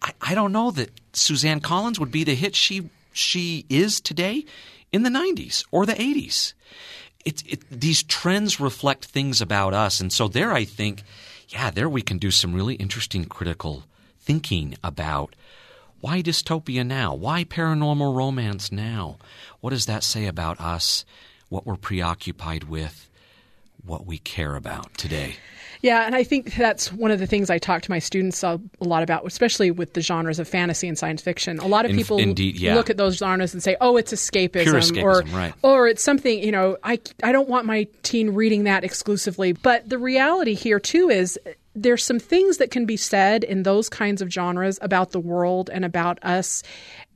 I, 0.00 0.12
I 0.20 0.34
don't 0.34 0.52
know 0.52 0.70
that 0.70 0.90
Suzanne 1.12 1.60
Collins 1.60 2.00
would 2.00 2.10
be 2.10 2.24
the 2.24 2.34
hit 2.34 2.56
she 2.56 2.88
she 3.12 3.66
is 3.68 4.00
today 4.00 4.46
in 4.92 5.02
the 5.02 5.10
90s 5.10 5.64
or 5.70 5.84
the 5.84 5.94
80s. 5.94 6.54
It, 7.26 7.42
it, 7.46 7.60
these 7.70 8.02
trends 8.02 8.58
reflect 8.58 9.04
things 9.04 9.42
about 9.42 9.74
us, 9.74 10.00
and 10.00 10.10
so 10.10 10.28
there, 10.28 10.52
I 10.52 10.64
think 10.64 11.02
yeah, 11.48 11.70
there 11.70 11.88
we 11.88 12.02
can 12.02 12.18
do 12.18 12.30
some 12.30 12.54
really 12.54 12.74
interesting 12.76 13.24
critical 13.24 13.84
thinking 14.18 14.76
about 14.82 15.36
why 16.00 16.22
dystopia 16.22 16.86
now? 16.86 17.14
Why 17.14 17.44
paranormal 17.44 18.14
romance 18.14 18.70
now? 18.70 19.16
What 19.60 19.70
does 19.70 19.86
that 19.86 20.04
say 20.04 20.26
about 20.26 20.60
us? 20.60 21.04
What 21.48 21.66
we're 21.66 21.76
preoccupied 21.76 22.64
with? 22.64 23.08
What 23.86 24.04
we 24.04 24.18
care 24.18 24.56
about 24.56 24.92
today? 24.98 25.36
Yeah, 25.82 26.04
and 26.04 26.16
I 26.16 26.24
think 26.24 26.54
that's 26.56 26.92
one 26.92 27.10
of 27.10 27.20
the 27.20 27.26
things 27.26 27.50
I 27.50 27.58
talk 27.58 27.82
to 27.82 27.90
my 27.90 28.00
students 28.00 28.42
a, 28.42 28.60
lot 28.80 29.02
about, 29.02 29.24
especially 29.26 29.70
with 29.70 29.92
the 29.92 30.00
genres 30.00 30.38
of 30.38 30.48
fantasy 30.48 30.88
and 30.88 30.98
science 30.98 31.22
fiction. 31.22 31.58
A 31.58 31.66
lot 31.66 31.84
of 31.84 31.92
people 31.92 32.18
indeed, 32.18 32.58
yeah. 32.58 32.74
look 32.74 32.90
at 32.90 32.96
those 32.96 33.16
genres 33.16 33.52
and 33.52 33.62
say, 33.62 33.76
"Oh, 33.80 33.96
it's 33.96 34.12
escapism,", 34.12 34.66
escapism 34.66 35.02
or 35.02 35.22
right. 35.36 35.54
or 35.62 35.86
it's 35.86 36.02
something 36.02 36.42
you 36.42 36.50
know. 36.50 36.76
I 36.82 36.98
I 37.22 37.30
don't 37.30 37.48
want 37.48 37.66
my 37.66 37.86
teen 38.02 38.30
reading 38.30 38.64
that 38.64 38.82
exclusively. 38.82 39.52
But 39.52 39.88
the 39.88 39.98
reality 39.98 40.54
here 40.54 40.80
too 40.80 41.08
is 41.08 41.38
there's 41.76 42.02
some 42.02 42.18
things 42.18 42.56
that 42.56 42.70
can 42.70 42.86
be 42.86 42.96
said 42.96 43.44
in 43.44 43.62
those 43.62 43.88
kinds 43.88 44.22
of 44.22 44.32
genres 44.32 44.78
about 44.82 45.12
the 45.12 45.20
world 45.20 45.70
and 45.72 45.84
about 45.84 46.18
us 46.24 46.62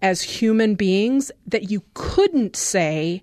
as 0.02 0.20
human 0.20 0.74
beings 0.74 1.32
that 1.46 1.70
you 1.70 1.82
couldn't 1.94 2.54
say 2.56 3.22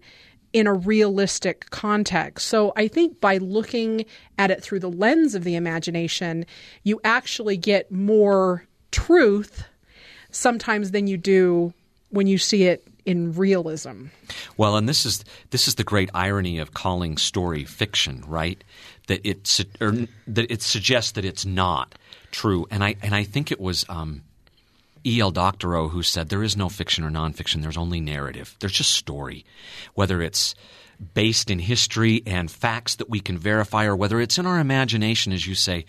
in 0.54 0.68
a 0.68 0.74
realistic 0.74 1.70
context. 1.70 2.48
So 2.48 2.74
I 2.76 2.88
think 2.88 3.20
by 3.20 3.38
looking 3.38 4.06
at 4.38 4.52
it 4.52 4.64
through 4.64 4.80
the 4.80 4.90
lens 4.90 5.36
of 5.36 5.44
the 5.44 5.56
imagination, 5.56 6.46
you 6.84 7.00
actually 7.04 7.58
get 7.58 7.92
more 7.92 8.66
truth 8.92 9.66
sometimes 10.32 10.92
than 10.92 11.08
you 11.08 11.18
do 11.18 11.74
when 12.10 12.28
you 12.28 12.38
see 12.38 12.64
it 12.64 12.88
in 13.06 13.34
realism. 13.34 14.08
Well, 14.58 14.76
and 14.76 14.88
this 14.88 15.06
is 15.06 15.24
this 15.52 15.68
is 15.68 15.76
the 15.76 15.84
great 15.84 16.10
irony 16.14 16.60
of 16.60 16.74
calling 16.74 17.18
story 17.18 17.64
fiction, 17.64 18.24
right? 18.28 18.62
That 19.08 19.26
it 19.26 19.46
that 19.80 20.52
it 20.52 20.62
suggests 20.62 21.14
that 21.14 21.24
it's 21.24 21.46
not 21.46 21.96
true, 22.32 22.68
and 22.70 22.84
I 22.84 22.96
and 23.02 23.16
I 23.16 23.24
think 23.24 23.52
it 23.52 23.60
was 23.60 23.86
um, 23.88 24.24
E. 25.08 25.20
L. 25.20 25.32
Doctorow 25.32 25.88
who 25.90 26.04
said 26.04 26.30
there 26.30 26.44
is 26.44 26.58
no 26.58 26.70
fiction 26.70 27.04
or 27.04 27.10
nonfiction. 27.10 27.62
There's 27.62 27.78
only 27.78 28.02
narrative. 28.02 28.56
There's 28.60 28.74
just 28.74 28.94
story, 28.94 29.46
whether 29.94 30.22
it's 30.22 30.54
based 31.14 31.50
in 31.50 31.60
history 31.60 32.24
and 32.26 32.50
facts 32.50 32.96
that 32.96 33.10
we 33.10 33.20
can 33.20 33.38
verify, 33.38 33.86
or 33.86 33.96
whether 33.96 34.20
it's 34.20 34.38
in 34.38 34.46
our 34.46 34.60
imagination, 34.60 35.32
as 35.32 35.46
you 35.46 35.56
say. 35.56 35.86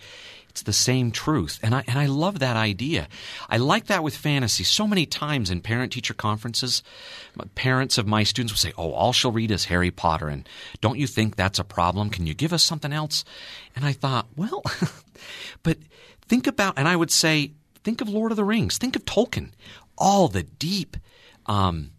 It's 0.49 0.63
the 0.63 0.73
same 0.73 1.11
truth. 1.11 1.59
And 1.61 1.75
I, 1.75 1.83
and 1.87 1.99
I 1.99 2.07
love 2.07 2.39
that 2.39 2.57
idea. 2.57 3.07
I 3.49 3.57
like 3.57 3.85
that 3.85 4.03
with 4.03 4.15
fantasy. 4.15 4.63
So 4.63 4.87
many 4.87 5.05
times 5.05 5.51
in 5.51 5.61
parent 5.61 5.93
teacher 5.93 6.15
conferences, 6.15 6.81
parents 7.53 7.99
of 7.99 8.07
my 8.07 8.23
students 8.23 8.53
will 8.53 8.57
say, 8.57 8.73
Oh, 8.75 8.91
all 8.91 9.13
she'll 9.13 9.31
read 9.31 9.51
is 9.51 9.65
Harry 9.65 9.91
Potter. 9.91 10.27
And 10.27 10.49
don't 10.81 10.97
you 10.97 11.05
think 11.05 11.35
that's 11.35 11.59
a 11.59 11.63
problem? 11.63 12.09
Can 12.09 12.25
you 12.25 12.33
give 12.33 12.51
us 12.51 12.63
something 12.63 12.91
else? 12.91 13.23
And 13.75 13.85
I 13.85 13.93
thought, 13.93 14.27
Well, 14.35 14.63
but 15.63 15.77
think 16.27 16.47
about, 16.47 16.73
and 16.77 16.87
I 16.87 16.95
would 16.95 17.11
say, 17.11 17.51
think 17.89 18.01
of 18.01 18.09
Lord 18.09 18.31
of 18.31 18.35
the 18.35 18.43
Rings, 18.43 18.77
think 18.77 18.95
of 18.95 19.03
Tolkien, 19.03 19.49
all 19.97 20.27
the 20.27 20.43
deep, 20.43 20.95
um, 21.47 21.89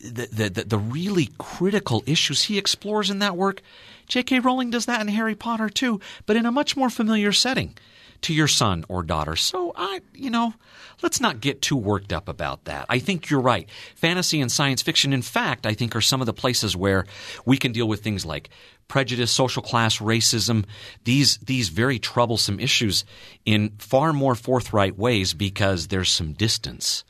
the, 0.00 0.28
the, 0.32 0.48
the, 0.48 0.64
the 0.64 0.78
really 0.78 1.30
critical 1.38 2.04
issues 2.06 2.44
he 2.44 2.56
explores 2.56 3.10
in 3.10 3.18
that 3.18 3.36
work. 3.36 3.62
J.K. 4.06 4.38
Rowling 4.38 4.70
does 4.70 4.86
that 4.86 5.00
in 5.00 5.08
Harry 5.08 5.34
Potter 5.34 5.68
too, 5.68 6.00
but 6.24 6.36
in 6.36 6.46
a 6.46 6.52
much 6.52 6.76
more 6.76 6.88
familiar 6.88 7.32
setting 7.32 7.76
to 8.22 8.34
your 8.34 8.48
son 8.48 8.84
or 8.88 9.02
daughter. 9.02 9.36
So 9.36 9.72
I, 9.76 10.00
you 10.14 10.30
know, 10.30 10.54
let's 11.02 11.20
not 11.20 11.40
get 11.40 11.62
too 11.62 11.76
worked 11.76 12.12
up 12.12 12.28
about 12.28 12.64
that. 12.64 12.86
I 12.88 12.98
think 12.98 13.30
you're 13.30 13.40
right. 13.40 13.68
Fantasy 13.94 14.40
and 14.40 14.50
science 14.50 14.82
fiction, 14.82 15.12
in 15.12 15.22
fact, 15.22 15.66
I 15.66 15.74
think 15.74 15.94
are 15.96 16.00
some 16.00 16.20
of 16.20 16.26
the 16.26 16.32
places 16.32 16.76
where 16.76 17.06
we 17.44 17.56
can 17.56 17.72
deal 17.72 17.88
with 17.88 18.02
things 18.02 18.24
like 18.24 18.50
prejudice, 18.88 19.30
social 19.30 19.62
class, 19.62 19.98
racism, 19.98 20.64
these 21.04 21.38
these 21.38 21.68
very 21.68 21.98
troublesome 21.98 22.60
issues 22.60 23.04
in 23.44 23.72
far 23.78 24.12
more 24.12 24.34
forthright 24.34 24.96
ways 24.96 25.34
because 25.34 25.88
there's 25.88 26.10
some 26.10 26.32
distance. 26.32 27.04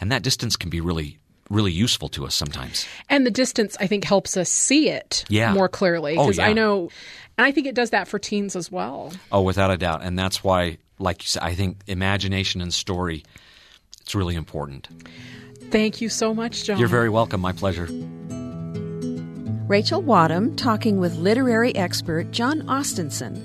And 0.00 0.10
that 0.10 0.22
distance 0.22 0.56
can 0.56 0.68
be 0.68 0.80
really 0.80 1.18
really 1.52 1.72
useful 1.72 2.08
to 2.10 2.24
us 2.24 2.34
sometimes. 2.34 2.86
And 3.08 3.26
the 3.26 3.30
distance, 3.30 3.76
I 3.78 3.86
think, 3.86 4.04
helps 4.04 4.36
us 4.36 4.48
see 4.48 4.88
it 4.88 5.24
yeah. 5.28 5.52
more 5.52 5.68
clearly. 5.68 6.16
Oh, 6.16 6.24
Because 6.24 6.38
yeah. 6.38 6.48
I 6.48 6.52
know, 6.52 6.90
and 7.38 7.44
I 7.44 7.52
think 7.52 7.66
it 7.66 7.74
does 7.74 7.90
that 7.90 8.08
for 8.08 8.18
teens 8.18 8.56
as 8.56 8.72
well. 8.72 9.12
Oh, 9.30 9.42
without 9.42 9.70
a 9.70 9.76
doubt. 9.76 10.02
And 10.02 10.18
that's 10.18 10.42
why, 10.42 10.78
like 10.98 11.22
you 11.22 11.28
said, 11.28 11.42
I 11.42 11.54
think 11.54 11.78
imagination 11.86 12.60
and 12.60 12.72
story, 12.72 13.24
it's 14.00 14.14
really 14.14 14.34
important. 14.34 14.88
Thank 15.70 16.00
you 16.00 16.08
so 16.08 16.34
much, 16.34 16.64
John. 16.64 16.78
You're 16.78 16.88
very 16.88 17.08
welcome. 17.08 17.40
My 17.40 17.52
pleasure. 17.52 17.88
Rachel 19.68 20.02
Wadham 20.02 20.56
talking 20.56 20.98
with 20.98 21.16
literary 21.16 21.74
expert 21.76 22.30
John 22.30 22.62
Ostenson 22.62 23.40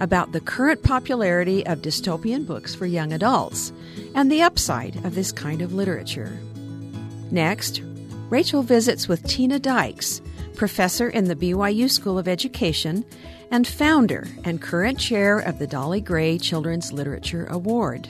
about 0.00 0.32
the 0.32 0.40
current 0.40 0.82
popularity 0.82 1.64
of 1.66 1.82
dystopian 1.82 2.46
books 2.46 2.74
for 2.74 2.86
young 2.86 3.12
adults 3.12 3.72
and 4.14 4.30
the 4.30 4.42
upside 4.42 4.96
of 5.04 5.14
this 5.14 5.30
kind 5.30 5.60
of 5.60 5.72
literature. 5.72 6.36
Next, 7.30 7.82
Rachel 8.30 8.62
visits 8.62 9.08
with 9.08 9.22
Tina 9.24 9.58
Dyches, 9.58 10.20
professor 10.54 11.08
in 11.08 11.24
the 11.24 11.36
BYU 11.36 11.90
School 11.90 12.18
of 12.18 12.28
Education 12.28 13.04
and 13.50 13.66
founder 13.66 14.26
and 14.44 14.60
current 14.60 14.98
chair 14.98 15.38
of 15.38 15.58
the 15.58 15.66
Dolly 15.66 16.00
Gray 16.00 16.38
Children's 16.38 16.92
Literature 16.92 17.46
Award. 17.46 18.08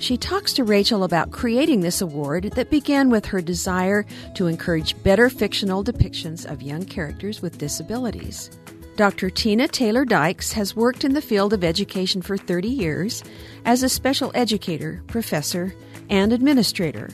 She 0.00 0.16
talks 0.16 0.52
to 0.54 0.64
Rachel 0.64 1.02
about 1.02 1.32
creating 1.32 1.80
this 1.80 2.00
award 2.00 2.52
that 2.54 2.70
began 2.70 3.10
with 3.10 3.26
her 3.26 3.40
desire 3.40 4.06
to 4.36 4.46
encourage 4.46 5.00
better 5.02 5.28
fictional 5.28 5.82
depictions 5.82 6.50
of 6.50 6.62
young 6.62 6.84
characters 6.84 7.42
with 7.42 7.58
disabilities. 7.58 8.50
Dr. 8.96 9.30
Tina 9.30 9.68
Taylor 9.68 10.04
Dyches 10.04 10.52
has 10.54 10.74
worked 10.74 11.04
in 11.04 11.14
the 11.14 11.22
field 11.22 11.52
of 11.52 11.62
education 11.62 12.22
for 12.22 12.36
30 12.36 12.68
years 12.68 13.22
as 13.64 13.82
a 13.82 13.88
special 13.88 14.32
educator, 14.34 15.02
professor, 15.06 15.74
and 16.10 16.32
administrator. 16.32 17.10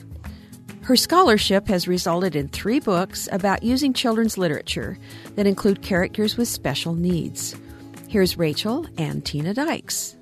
Her 0.85 0.95
scholarship 0.95 1.67
has 1.67 1.87
resulted 1.87 2.35
in 2.35 2.47
three 2.49 2.79
books 2.79 3.27
about 3.31 3.63
using 3.63 3.91
children's 3.91 4.37
literature 4.37 4.99
that 5.33 5.47
include 5.47 5.81
characters 5.81 6.37
with 6.37 6.47
special 6.47 6.93
needs. 6.93 7.55
Here's 8.07 8.37
Rachel 8.37 8.85
and 8.95 9.25
Tina 9.25 9.55
Dyches. 9.55 10.15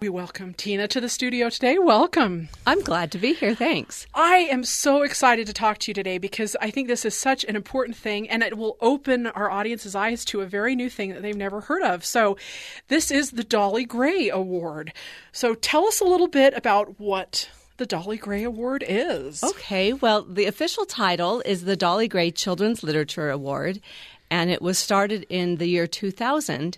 We 0.00 0.08
welcome 0.08 0.54
Tina 0.54 0.88
to 0.88 1.02
the 1.02 1.10
studio 1.10 1.50
today. 1.50 1.76
Welcome. 1.78 2.48
I'm 2.66 2.80
glad 2.80 3.12
to 3.12 3.18
be 3.18 3.34
here. 3.34 3.54
Thanks. 3.54 4.06
I 4.14 4.48
am 4.50 4.64
so 4.64 5.02
excited 5.02 5.46
to 5.48 5.52
talk 5.52 5.76
to 5.80 5.90
you 5.90 5.94
today 5.94 6.16
because 6.16 6.56
I 6.62 6.70
think 6.70 6.88
this 6.88 7.04
is 7.04 7.14
such 7.14 7.44
an 7.44 7.54
important 7.54 7.94
thing 7.94 8.26
and 8.30 8.42
it 8.42 8.56
will 8.56 8.78
open 8.80 9.26
our 9.26 9.50
audience's 9.50 9.94
eyes 9.94 10.24
to 10.24 10.40
a 10.40 10.46
very 10.46 10.74
new 10.74 10.88
thing 10.88 11.10
that 11.10 11.20
they've 11.20 11.36
never 11.36 11.60
heard 11.60 11.82
of. 11.82 12.06
So, 12.06 12.38
this 12.88 13.10
is 13.10 13.32
the 13.32 13.44
Dolly 13.44 13.84
Gray 13.84 14.30
Award. 14.30 14.94
So, 15.30 15.54
tell 15.54 15.84
us 15.84 16.00
a 16.00 16.04
little 16.04 16.28
bit 16.28 16.56
about 16.56 16.98
what 16.98 17.50
the 17.80 17.86
Dolly 17.86 18.18
Gray 18.18 18.44
Award 18.44 18.84
is. 18.86 19.42
Okay, 19.42 19.94
well, 19.94 20.20
the 20.20 20.44
official 20.44 20.84
title 20.84 21.42
is 21.46 21.64
the 21.64 21.76
Dolly 21.76 22.08
Gray 22.08 22.30
Children's 22.30 22.82
Literature 22.82 23.30
Award, 23.30 23.80
and 24.30 24.50
it 24.50 24.60
was 24.60 24.78
started 24.78 25.24
in 25.30 25.56
the 25.56 25.66
year 25.66 25.86
2000 25.86 26.76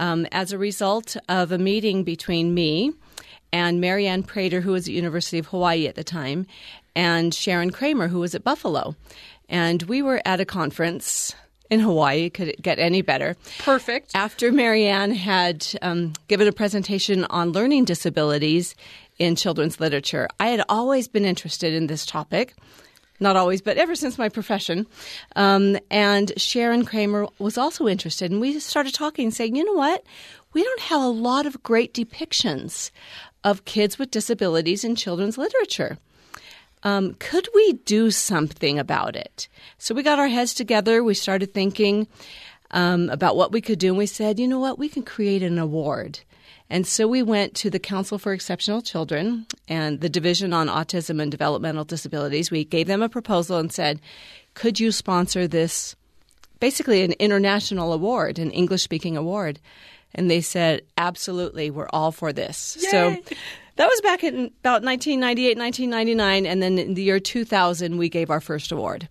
um, 0.00 0.26
as 0.32 0.50
a 0.50 0.58
result 0.58 1.16
of 1.28 1.52
a 1.52 1.58
meeting 1.58 2.02
between 2.02 2.52
me 2.52 2.92
and 3.52 3.80
Mary 3.80 4.08
Anne 4.08 4.24
Prater, 4.24 4.60
who 4.60 4.72
was 4.72 4.82
at 4.82 4.86
the 4.86 4.92
University 4.92 5.38
of 5.38 5.46
Hawaii 5.46 5.86
at 5.86 5.94
the 5.94 6.02
time, 6.02 6.48
and 6.96 7.32
Sharon 7.32 7.70
Cramer, 7.70 8.08
who 8.08 8.18
was 8.18 8.34
at 8.34 8.42
Buffalo. 8.42 8.96
And 9.48 9.84
we 9.84 10.02
were 10.02 10.20
at 10.24 10.40
a 10.40 10.44
conference 10.44 11.32
in 11.70 11.78
Hawaii. 11.78 12.28
Could 12.28 12.48
it 12.48 12.60
get 12.60 12.80
any 12.80 13.02
better? 13.02 13.36
Perfect. 13.60 14.10
After 14.14 14.50
Marianne 14.50 15.12
had 15.12 15.64
um, 15.80 16.14
given 16.26 16.48
a 16.48 16.52
presentation 16.52 17.24
on 17.26 17.52
learning 17.52 17.84
disabilities 17.84 18.74
in 19.20 19.36
children's 19.36 19.78
literature, 19.78 20.26
I 20.40 20.48
had 20.48 20.64
always 20.68 21.06
been 21.06 21.24
interested 21.24 21.72
in 21.72 21.86
this 21.86 22.04
topic. 22.04 22.54
not 23.20 23.36
always, 23.36 23.60
but 23.60 23.76
ever 23.76 23.94
since 23.94 24.18
my 24.18 24.28
profession. 24.28 24.86
Um, 25.36 25.78
and 25.90 26.32
Sharon 26.38 26.84
Cramer 26.84 27.28
was 27.38 27.58
also 27.58 27.86
interested, 27.86 28.30
and 28.30 28.40
we 28.40 28.58
started 28.58 28.94
talking, 28.94 29.30
saying, 29.30 29.54
you 29.54 29.64
know 29.64 29.74
what? 29.74 30.04
We 30.54 30.64
don't 30.64 30.80
have 30.80 31.02
a 31.02 31.08
lot 31.08 31.46
of 31.46 31.62
great 31.62 31.94
depictions 31.94 32.90
of 33.44 33.64
kids 33.66 33.98
with 33.98 34.10
disabilities 34.10 34.84
in 34.84 34.96
children's 34.96 35.38
literature. 35.38 35.98
Um, 36.82 37.14
could 37.18 37.46
we 37.54 37.74
do 37.84 38.10
something 38.10 38.78
about 38.78 39.14
it? 39.14 39.48
So 39.76 39.94
we 39.94 40.02
got 40.02 40.18
our 40.18 40.28
heads 40.28 40.54
together. 40.54 41.04
We 41.04 41.12
started 41.12 41.52
thinking 41.52 42.08
um, 42.70 43.10
about 43.10 43.36
what 43.36 43.52
we 43.52 43.60
could 43.60 43.78
do, 43.78 43.88
and 43.88 43.98
we 43.98 44.06
said, 44.06 44.38
you 44.38 44.48
know 44.48 44.58
what? 44.58 44.78
We 44.78 44.88
can 44.88 45.02
create 45.02 45.42
an 45.42 45.58
award. 45.58 46.20
And 46.70 46.86
so 46.86 47.08
we 47.08 47.22
went 47.22 47.54
to 47.56 47.70
the 47.70 47.80
Council 47.80 48.16
for 48.16 48.32
Exceptional 48.32 48.80
Children 48.80 49.46
and 49.66 50.00
the 50.00 50.08
Division 50.08 50.52
on 50.52 50.68
Autism 50.68 51.20
and 51.20 51.30
Developmental 51.30 51.84
Disabilities. 51.84 52.52
We 52.52 52.64
gave 52.64 52.86
them 52.86 53.02
a 53.02 53.08
proposal 53.08 53.58
and 53.58 53.72
said, 53.72 54.00
could 54.54 54.78
you 54.78 54.92
sponsor 54.92 55.48
this, 55.48 55.96
basically 56.60 57.02
an 57.02 57.12
international 57.18 57.92
award, 57.92 58.38
an 58.38 58.52
English 58.52 58.82
speaking 58.82 59.16
award? 59.16 59.58
And 60.14 60.30
they 60.30 60.40
said, 60.40 60.82
absolutely, 60.96 61.70
we're 61.70 61.88
all 61.92 62.12
for 62.12 62.32
this. 62.32 62.76
Yay! 62.80 62.88
So 62.90 63.16
that 63.74 63.88
was 63.88 64.00
back 64.02 64.22
in 64.22 64.52
about 64.60 64.82
1998, 64.82 65.58
1999. 65.58 66.46
And 66.46 66.62
then 66.62 66.78
in 66.78 66.94
the 66.94 67.02
year 67.02 67.18
2000, 67.18 67.98
we 67.98 68.08
gave 68.08 68.30
our 68.30 68.40
first 68.40 68.70
award. 68.70 69.08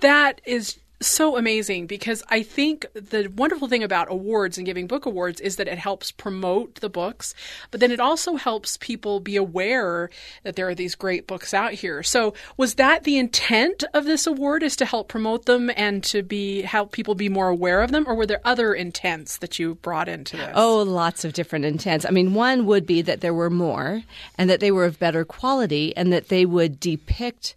That 0.00 0.40
is 0.46 0.78
so 1.00 1.36
amazing 1.36 1.86
because 1.86 2.22
I 2.28 2.42
think 2.42 2.86
the 2.94 3.28
wonderful 3.28 3.68
thing 3.68 3.82
about 3.82 4.10
awards 4.10 4.56
and 4.56 4.64
giving 4.64 4.86
book 4.86 5.04
awards 5.04 5.40
is 5.40 5.56
that 5.56 5.68
it 5.68 5.78
helps 5.78 6.10
promote 6.10 6.76
the 6.76 6.88
books, 6.88 7.34
but 7.70 7.80
then 7.80 7.90
it 7.90 8.00
also 8.00 8.36
helps 8.36 8.76
people 8.78 9.20
be 9.20 9.36
aware 9.36 10.10
that 10.42 10.56
there 10.56 10.68
are 10.68 10.74
these 10.74 10.94
great 10.94 11.26
books 11.26 11.52
out 11.52 11.72
here. 11.72 12.02
So, 12.02 12.34
was 12.56 12.74
that 12.74 13.04
the 13.04 13.18
intent 13.18 13.84
of 13.92 14.04
this 14.04 14.26
award 14.26 14.62
is 14.62 14.76
to 14.76 14.86
help 14.86 15.08
promote 15.08 15.44
them 15.44 15.70
and 15.76 16.02
to 16.04 16.22
be 16.22 16.62
help 16.62 16.92
people 16.92 17.14
be 17.14 17.28
more 17.28 17.48
aware 17.48 17.82
of 17.82 17.90
them 17.90 18.04
or 18.06 18.14
were 18.14 18.26
there 18.26 18.40
other 18.44 18.72
intents 18.72 19.38
that 19.38 19.58
you 19.58 19.74
brought 19.76 20.08
into 20.08 20.36
this? 20.36 20.52
Oh, 20.54 20.82
lots 20.82 21.24
of 21.24 21.32
different 21.34 21.66
intents. 21.66 22.06
I 22.06 22.10
mean, 22.10 22.32
one 22.34 22.64
would 22.66 22.86
be 22.86 23.02
that 23.02 23.20
there 23.20 23.34
were 23.34 23.50
more 23.50 24.02
and 24.38 24.48
that 24.48 24.60
they 24.60 24.70
were 24.70 24.84
of 24.84 24.98
better 24.98 25.24
quality 25.24 25.94
and 25.96 26.12
that 26.12 26.28
they 26.28 26.46
would 26.46 26.80
depict 26.80 27.54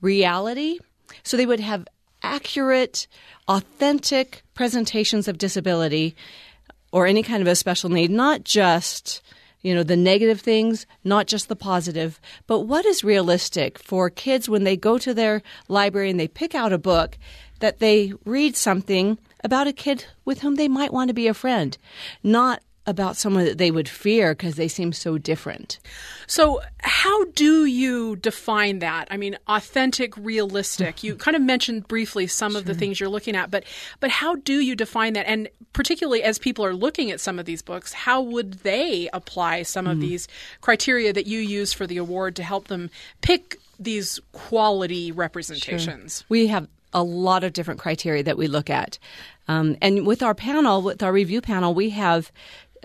reality. 0.00 0.78
So 1.22 1.36
they 1.36 1.46
would 1.46 1.60
have 1.60 1.86
accurate, 2.22 3.06
authentic 3.46 4.42
presentations 4.54 5.28
of 5.28 5.38
disability 5.38 6.16
or 6.92 7.06
any 7.06 7.22
kind 7.22 7.42
of 7.42 7.48
a 7.48 7.54
special 7.54 7.90
need, 7.90 8.10
not 8.10 8.44
just 8.44 9.22
you 9.62 9.74
know 9.74 9.82
the 9.82 9.96
negative 9.96 10.40
things 10.40 10.86
not 11.04 11.26
just 11.26 11.48
the 11.48 11.56
positive 11.56 12.20
but 12.46 12.60
what 12.60 12.86
is 12.86 13.02
realistic 13.02 13.78
for 13.78 14.08
kids 14.08 14.48
when 14.48 14.64
they 14.64 14.76
go 14.76 14.98
to 14.98 15.12
their 15.12 15.42
library 15.66 16.10
and 16.10 16.20
they 16.20 16.28
pick 16.28 16.54
out 16.54 16.72
a 16.72 16.78
book 16.78 17.18
that 17.60 17.80
they 17.80 18.12
read 18.24 18.56
something 18.56 19.18
about 19.42 19.66
a 19.66 19.72
kid 19.72 20.04
with 20.24 20.40
whom 20.40 20.54
they 20.54 20.68
might 20.68 20.92
want 20.92 21.08
to 21.08 21.14
be 21.14 21.26
a 21.26 21.34
friend 21.34 21.76
not 22.22 22.62
about 22.88 23.16
someone 23.16 23.44
that 23.44 23.58
they 23.58 23.70
would 23.70 23.88
fear 23.88 24.34
because 24.34 24.54
they 24.54 24.66
seem 24.66 24.94
so 24.94 25.18
different. 25.18 25.78
So, 26.26 26.62
how 26.80 27.24
do 27.26 27.66
you 27.66 28.16
define 28.16 28.78
that? 28.78 29.08
I 29.10 29.18
mean, 29.18 29.36
authentic, 29.46 30.16
realistic. 30.16 31.04
you 31.04 31.14
kind 31.14 31.36
of 31.36 31.42
mentioned 31.42 31.86
briefly 31.86 32.26
some 32.26 32.52
sure. 32.52 32.60
of 32.60 32.64
the 32.64 32.74
things 32.74 32.98
you're 32.98 33.10
looking 33.10 33.36
at, 33.36 33.50
but 33.50 33.64
but 34.00 34.10
how 34.10 34.36
do 34.36 34.60
you 34.60 34.74
define 34.74 35.12
that? 35.12 35.28
And 35.28 35.48
particularly 35.74 36.22
as 36.22 36.38
people 36.38 36.64
are 36.64 36.74
looking 36.74 37.10
at 37.10 37.20
some 37.20 37.38
of 37.38 37.44
these 37.44 37.60
books, 37.60 37.92
how 37.92 38.22
would 38.22 38.54
they 38.54 39.10
apply 39.12 39.62
some 39.62 39.84
mm. 39.84 39.92
of 39.92 40.00
these 40.00 40.26
criteria 40.62 41.12
that 41.12 41.26
you 41.26 41.40
use 41.40 41.74
for 41.74 41.86
the 41.86 41.98
award 41.98 42.36
to 42.36 42.42
help 42.42 42.68
them 42.68 42.90
pick 43.20 43.58
these 43.78 44.18
quality 44.32 45.12
representations? 45.12 46.20
Sure. 46.20 46.26
We 46.30 46.46
have 46.46 46.68
a 46.92 47.02
lot 47.02 47.44
of 47.44 47.52
different 47.52 47.80
criteria 47.80 48.22
that 48.22 48.38
we 48.38 48.48
look 48.48 48.70
at. 48.70 48.98
Um, 49.46 49.76
and 49.80 50.06
with 50.06 50.22
our 50.22 50.34
panel, 50.34 50.82
with 50.82 51.02
our 51.02 51.12
review 51.12 51.40
panel, 51.40 51.74
we 51.74 51.90
have 51.90 52.30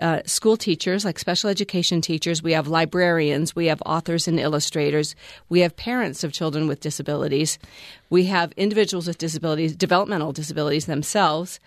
uh, 0.00 0.20
school 0.26 0.56
teachers, 0.56 1.04
like 1.04 1.18
special 1.18 1.50
education 1.50 2.00
teachers, 2.00 2.42
we 2.42 2.52
have 2.52 2.68
librarians, 2.68 3.54
we 3.54 3.66
have 3.66 3.82
authors 3.86 4.28
and 4.28 4.38
illustrators, 4.40 5.14
we 5.48 5.60
have 5.60 5.76
parents 5.76 6.24
of 6.24 6.32
children 6.32 6.66
with 6.66 6.80
disabilities, 6.80 7.58
we 8.10 8.24
have 8.26 8.52
individuals 8.52 9.06
with 9.06 9.18
disabilities, 9.18 9.76
developmental 9.76 10.32
disabilities 10.32 10.86
themselves. 10.86 11.60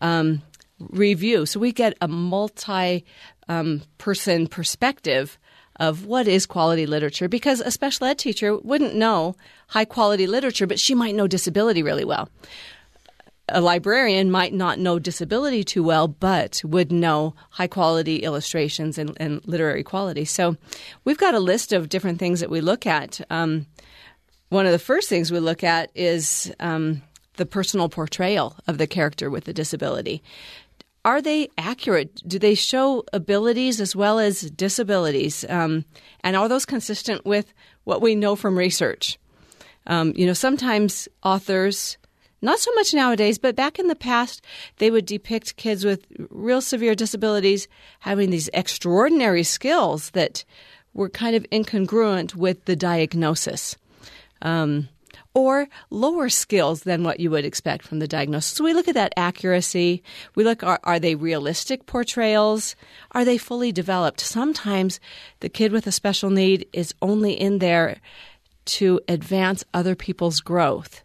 Um, 0.00 0.42
review. 0.90 1.46
So 1.46 1.60
we 1.60 1.70
get 1.70 1.96
a 2.00 2.08
multi 2.08 3.04
um, 3.48 3.82
person 3.98 4.48
perspective 4.48 5.38
of 5.76 6.06
what 6.06 6.28
is 6.28 6.44
quality 6.44 6.86
literature 6.86 7.28
because 7.28 7.60
a 7.60 7.70
special 7.70 8.06
ed 8.06 8.18
teacher 8.18 8.56
wouldn't 8.56 8.94
know 8.94 9.36
high 9.68 9.84
quality 9.84 10.26
literature, 10.26 10.66
but 10.66 10.80
she 10.80 10.94
might 10.94 11.14
know 11.14 11.26
disability 11.26 11.82
really 11.82 12.04
well 12.04 12.28
a 13.52 13.60
librarian 13.60 14.30
might 14.30 14.52
not 14.52 14.78
know 14.78 14.98
disability 14.98 15.64
too 15.64 15.82
well, 15.82 16.08
but 16.08 16.60
would 16.64 16.90
know 16.90 17.34
high 17.50 17.66
quality 17.66 18.18
illustrations 18.18 18.98
and, 18.98 19.16
and 19.18 19.46
literary 19.46 19.82
quality. 19.82 20.24
So 20.24 20.56
we've 21.04 21.18
got 21.18 21.34
a 21.34 21.40
list 21.40 21.72
of 21.72 21.88
different 21.88 22.18
things 22.18 22.40
that 22.40 22.50
we 22.50 22.60
look 22.60 22.86
at. 22.86 23.20
Um, 23.30 23.66
one 24.48 24.66
of 24.66 24.72
the 24.72 24.78
first 24.78 25.08
things 25.08 25.32
we 25.32 25.38
look 25.38 25.64
at 25.64 25.90
is 25.94 26.52
um, 26.60 27.02
the 27.36 27.46
personal 27.46 27.88
portrayal 27.88 28.56
of 28.66 28.78
the 28.78 28.86
character 28.86 29.30
with 29.30 29.44
the 29.44 29.52
disability. 29.52 30.22
Are 31.04 31.20
they 31.20 31.48
accurate? 31.58 32.22
Do 32.28 32.38
they 32.38 32.54
show 32.54 33.04
abilities 33.12 33.80
as 33.80 33.96
well 33.96 34.18
as 34.18 34.42
disabilities? 34.42 35.44
Um, 35.48 35.84
and 36.22 36.36
are 36.36 36.48
those 36.48 36.64
consistent 36.64 37.24
with 37.24 37.52
what 37.84 38.02
we 38.02 38.14
know 38.14 38.36
from 38.36 38.56
research? 38.56 39.18
Um, 39.86 40.12
you 40.14 40.26
know, 40.26 40.32
sometimes 40.32 41.08
authors 41.24 41.96
not 42.42 42.58
so 42.58 42.72
much 42.74 42.92
nowadays, 42.92 43.38
but 43.38 43.56
back 43.56 43.78
in 43.78 43.86
the 43.86 43.94
past, 43.94 44.44
they 44.78 44.90
would 44.90 45.06
depict 45.06 45.56
kids 45.56 45.84
with 45.84 46.06
real 46.28 46.60
severe 46.60 46.94
disabilities 46.94 47.68
having 48.00 48.30
these 48.30 48.50
extraordinary 48.52 49.44
skills 49.44 50.10
that 50.10 50.44
were 50.92 51.08
kind 51.08 51.36
of 51.36 51.46
incongruent 51.50 52.34
with 52.34 52.64
the 52.64 52.76
diagnosis. 52.76 53.76
Um, 54.42 54.88
or 55.34 55.68
lower 55.88 56.28
skills 56.28 56.82
than 56.82 57.04
what 57.04 57.20
you 57.20 57.30
would 57.30 57.44
expect 57.44 57.86
from 57.86 58.00
the 58.00 58.08
diagnosis. 58.08 58.52
So 58.52 58.64
we 58.64 58.74
look 58.74 58.88
at 58.88 58.94
that 58.94 59.14
accuracy. 59.16 60.02
We 60.34 60.44
look 60.44 60.62
are, 60.62 60.80
are 60.84 60.98
they 60.98 61.14
realistic 61.14 61.86
portrayals? 61.86 62.76
Are 63.12 63.24
they 63.24 63.38
fully 63.38 63.72
developed? 63.72 64.20
Sometimes 64.20 65.00
the 65.40 65.48
kid 65.48 65.72
with 65.72 65.86
a 65.86 65.92
special 65.92 66.28
need 66.28 66.66
is 66.72 66.94
only 67.00 67.32
in 67.32 67.60
there 67.60 67.98
to 68.64 69.00
advance 69.08 69.64
other 69.72 69.94
people's 69.94 70.40
growth. 70.40 71.02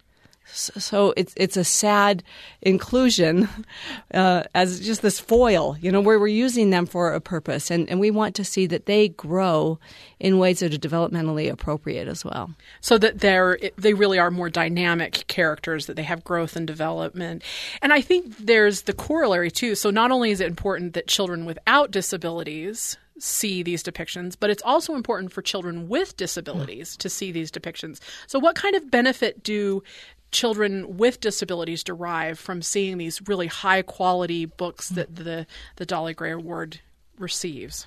So 0.51 1.13
it's 1.17 1.33
it's 1.36 1.57
a 1.57 1.63
sad 1.63 2.23
inclusion 2.62 3.49
uh, 4.13 4.43
as 4.55 4.79
just 4.79 5.01
this 5.01 5.19
foil, 5.19 5.77
you 5.79 5.91
know, 5.91 6.01
where 6.01 6.19
we're 6.19 6.27
using 6.27 6.69
them 6.69 6.86
for 6.86 7.13
a 7.13 7.21
purpose, 7.21 7.69
and, 7.69 7.89
and 7.89 7.99
we 7.99 8.12
want 8.12 8.36
to 8.36 8.43
see 8.43 8.65
that 8.67 8.86
they 8.86 9.10
grow 9.10 9.79
in 10.19 10.39
ways 10.39 10.60
that 10.60 10.73
are 10.73 10.77
developmentally 10.77 11.51
appropriate 11.51 12.07
as 12.07 12.23
well. 12.23 12.51
So 12.81 12.97
that 12.97 13.19
they're 13.19 13.60
they 13.77 13.93
really 13.93 14.19
are 14.19 14.31
more 14.31 14.49
dynamic 14.49 15.25
characters, 15.27 15.86
that 15.88 15.95
they 15.95 16.03
have 16.03 16.23
growth 16.23 16.55
and 16.55 16.65
development, 16.65 17.43
and 17.81 17.93
I 17.93 18.01
think 18.01 18.38
there's 18.38 18.83
the 18.83 18.93
corollary 18.93 19.51
too. 19.51 19.75
So 19.75 19.89
not 19.89 20.12
only 20.12 20.31
is 20.31 20.41
it 20.41 20.47
important 20.47 20.93
that 20.93 21.07
children 21.07 21.45
without 21.45 21.91
disabilities 21.91 22.97
see 23.19 23.63
these 23.63 23.83
depictions, 23.83 24.36
but 24.39 24.49
it's 24.49 24.63
also 24.63 24.95
important 24.95 25.31
for 25.31 25.41
children 25.41 25.88
with 25.88 26.15
disabilities 26.17 26.95
to 26.97 27.10
see 27.10 27.31
these 27.31 27.51
depictions. 27.51 27.99
So, 28.27 28.39
what 28.39 28.55
kind 28.55 28.75
of 28.75 28.91
benefit 28.91 29.43
do 29.43 29.83
children 30.31 30.97
with 30.97 31.19
disabilities 31.19 31.83
derive 31.83 32.37
from 32.37 32.61
seeing 32.61 32.97
these 32.97 33.21
really 33.27 33.47
high 33.47 33.81
quality 33.81 34.45
books 34.45 34.89
that 34.89 35.15
the, 35.15 35.45
the 35.77 35.85
Dolly 35.85 36.13
Gray 36.13 36.31
Award 36.31 36.79
receives. 37.17 37.85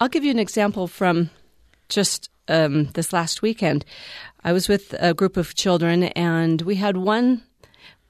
I'll 0.00 0.08
give 0.08 0.24
you 0.24 0.30
an 0.30 0.38
example 0.38 0.88
from 0.88 1.30
just 1.88 2.30
um, 2.48 2.86
this 2.94 3.12
last 3.12 3.42
weekend. 3.42 3.84
I 4.44 4.52
was 4.52 4.68
with 4.68 4.94
a 4.98 5.14
group 5.14 5.36
of 5.36 5.54
children, 5.54 6.04
and 6.04 6.62
we 6.62 6.76
had 6.76 6.96
one. 6.96 7.42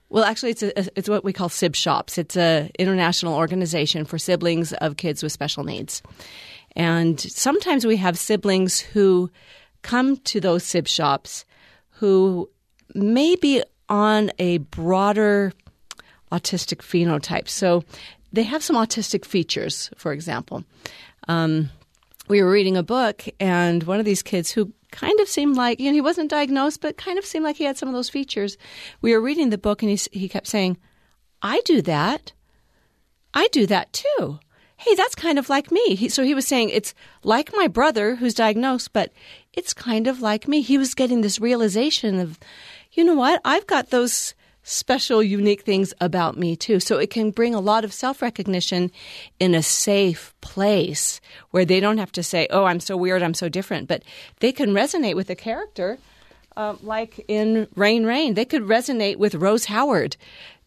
Well, 0.08 0.24
actually, 0.24 0.50
it's 0.50 0.62
a, 0.62 0.98
it's 0.98 1.08
what 1.08 1.24
we 1.24 1.32
call 1.32 1.48
Sibshops. 1.48 2.18
It's 2.18 2.36
an 2.36 2.70
international 2.78 3.34
organization 3.34 4.04
for 4.04 4.18
siblings 4.18 4.72
of 4.74 4.96
kids 4.96 5.22
with 5.22 5.32
special 5.32 5.64
needs, 5.64 6.02
and 6.76 7.20
sometimes 7.20 7.86
we 7.86 7.96
have 7.96 8.18
siblings 8.18 8.80
who 8.80 9.30
come 9.82 10.16
to 10.18 10.40
those 10.40 10.64
Sibshops 10.64 11.44
who 11.90 12.48
maybe 12.94 13.62
on 13.88 14.30
a 14.38 14.58
broader 14.58 15.52
autistic 16.30 16.78
phenotype. 16.78 17.48
So 17.48 17.84
they 18.32 18.44
have 18.44 18.62
some 18.62 18.76
autistic 18.76 19.24
features, 19.24 19.90
for 19.96 20.12
example. 20.12 20.64
Um, 21.28 21.70
we 22.28 22.42
were 22.42 22.50
reading 22.50 22.76
a 22.76 22.82
book, 22.82 23.24
and 23.40 23.82
one 23.82 23.98
of 23.98 24.04
these 24.04 24.22
kids 24.22 24.52
who 24.52 24.72
kind 24.92 25.18
of 25.20 25.28
seemed 25.28 25.56
like, 25.56 25.80
you 25.80 25.86
know, 25.86 25.94
he 25.94 26.00
wasn't 26.00 26.30
diagnosed, 26.30 26.80
but 26.80 26.96
kind 26.96 27.18
of 27.18 27.24
seemed 27.24 27.44
like 27.44 27.56
he 27.56 27.64
had 27.64 27.76
some 27.76 27.88
of 27.88 27.94
those 27.94 28.08
features. 28.08 28.56
We 29.00 29.12
were 29.12 29.20
reading 29.20 29.50
the 29.50 29.58
book, 29.58 29.82
and 29.82 29.90
he, 29.90 29.98
he 30.12 30.28
kept 30.28 30.46
saying, 30.46 30.78
I 31.42 31.60
do 31.64 31.82
that. 31.82 32.32
I 33.34 33.48
do 33.50 33.66
that 33.66 33.92
too. 33.92 34.38
Hey, 34.76 34.94
that's 34.94 35.14
kind 35.14 35.38
of 35.38 35.48
like 35.48 35.70
me. 35.70 35.94
He, 35.94 36.08
so 36.08 36.22
he 36.22 36.34
was 36.34 36.46
saying 36.46 36.70
it's 36.70 36.94
like 37.22 37.52
my 37.54 37.66
brother 37.66 38.14
who's 38.14 38.34
diagnosed, 38.34 38.92
but 38.92 39.12
it's 39.52 39.74
kind 39.74 40.06
of 40.06 40.20
like 40.20 40.48
me. 40.48 40.62
He 40.62 40.78
was 40.78 40.94
getting 40.94 41.20
this 41.20 41.40
realization 41.40 42.18
of, 42.18 42.38
you 42.92 43.04
know 43.04 43.14
what? 43.14 43.40
I've 43.44 43.66
got 43.66 43.90
those 43.90 44.34
special, 44.62 45.22
unique 45.22 45.62
things 45.62 45.92
about 46.00 46.36
me 46.36 46.56
too. 46.56 46.80
So 46.80 46.98
it 46.98 47.10
can 47.10 47.30
bring 47.30 47.54
a 47.54 47.60
lot 47.60 47.84
of 47.84 47.92
self 47.92 48.22
recognition 48.22 48.90
in 49.38 49.54
a 49.54 49.62
safe 49.62 50.34
place 50.40 51.20
where 51.50 51.64
they 51.64 51.80
don't 51.80 51.98
have 51.98 52.12
to 52.12 52.22
say, 52.22 52.46
oh, 52.50 52.64
I'm 52.64 52.80
so 52.80 52.96
weird, 52.96 53.22
I'm 53.22 53.34
so 53.34 53.48
different, 53.48 53.88
but 53.88 54.02
they 54.40 54.52
can 54.52 54.70
resonate 54.70 55.16
with 55.16 55.30
a 55.30 55.36
character. 55.36 55.98
Uh, 56.56 56.74
like 56.82 57.24
in 57.28 57.68
Rain 57.76 58.04
Reign, 58.04 58.34
they 58.34 58.44
could 58.44 58.62
resonate 58.62 59.16
with 59.16 59.36
Rose 59.36 59.66
Howard 59.66 60.16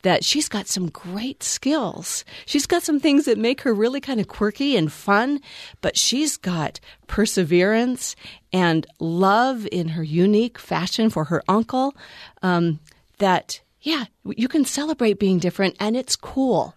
that 0.04 0.24
she's 0.24 0.48
got 0.48 0.68
some 0.68 0.90
great 0.90 1.44
skills. 1.44 2.24
She's 2.46 2.68
got 2.68 2.84
some 2.84 3.00
things 3.00 3.26
that 3.26 3.38
make 3.38 3.62
her 3.62 3.74
really 3.74 4.00
kind 4.00 4.20
of 4.20 4.28
quirky 4.28 4.78
and 4.78 4.92
fun, 4.92 5.42
but 5.82 5.98
she's 5.98 6.38
got 6.38 6.80
perseverance 7.08 8.16
and 8.54 8.86
love 9.00 9.68
in 9.72 9.90
her 9.90 10.04
unique 10.04 10.60
fashion 10.60 11.10
for 11.10 11.26
her 11.26 11.42
uncle 11.48 11.96
um, 12.42 12.80
that 13.18 13.62
yeah, 13.82 14.06
you 14.24 14.48
can 14.48 14.64
celebrate 14.64 15.20
being 15.20 15.40
different 15.40 15.76
and 15.80 15.98
it's 15.98 16.16
cool. 16.16 16.76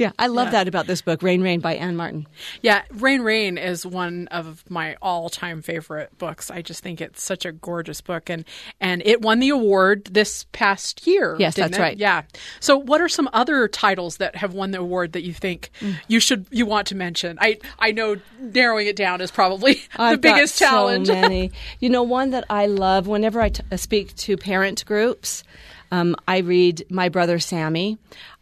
Yeah, 0.00 0.12
I 0.18 0.28
love 0.28 0.46
yeah. 0.46 0.52
that 0.52 0.68
about 0.68 0.86
this 0.86 1.02
book, 1.02 1.22
Rain 1.22 1.42
Reign 1.42 1.60
by 1.60 1.74
Ann 1.74 1.94
Martin. 1.94 2.26
Yeah, 2.62 2.84
Rain 2.90 3.20
Reign 3.20 3.58
is 3.58 3.84
one 3.84 4.28
of 4.28 4.64
my 4.70 4.96
all-time 5.02 5.60
favorite 5.60 6.16
books. 6.16 6.50
I 6.50 6.62
just 6.62 6.82
think 6.82 7.02
it's 7.02 7.22
such 7.22 7.44
a 7.44 7.52
gorgeous 7.52 8.00
book 8.00 8.30
and 8.30 8.46
and 8.80 9.02
it 9.04 9.20
won 9.20 9.40
the 9.40 9.50
award 9.50 10.06
this 10.06 10.46
past 10.52 11.06
year. 11.06 11.36
Yes, 11.38 11.54
that's 11.54 11.76
it? 11.76 11.80
right. 11.80 11.98
Yeah. 11.98 12.22
So 12.60 12.78
what 12.78 13.02
are 13.02 13.10
some 13.10 13.28
other 13.34 13.68
titles 13.68 14.16
that 14.16 14.36
have 14.36 14.54
won 14.54 14.70
the 14.70 14.80
award 14.80 15.12
that 15.12 15.22
you 15.22 15.34
think 15.34 15.68
mm. 15.80 15.96
you 16.08 16.18
should 16.18 16.46
you 16.50 16.64
want 16.64 16.86
to 16.86 16.94
mention? 16.94 17.36
I 17.38 17.58
I 17.78 17.92
know 17.92 18.16
narrowing 18.38 18.86
it 18.86 18.96
down 18.96 19.20
is 19.20 19.30
probably 19.30 19.74
the 19.96 20.02
I've 20.02 20.22
biggest 20.22 20.58
challenge. 20.58 21.08
So 21.08 21.12
many. 21.20 21.52
you 21.78 21.90
know, 21.90 22.02
one 22.02 22.30
that 22.30 22.44
I 22.48 22.64
love 22.64 23.06
whenever 23.06 23.38
I 23.38 23.50
t- 23.50 23.62
speak 23.76 24.16
to 24.16 24.38
parent 24.38 24.82
groups 24.86 25.44
um, 25.92 26.16
I 26.28 26.38
read 26.38 26.84
My 26.88 27.08
Brother 27.08 27.38
Sammy. 27.38 27.98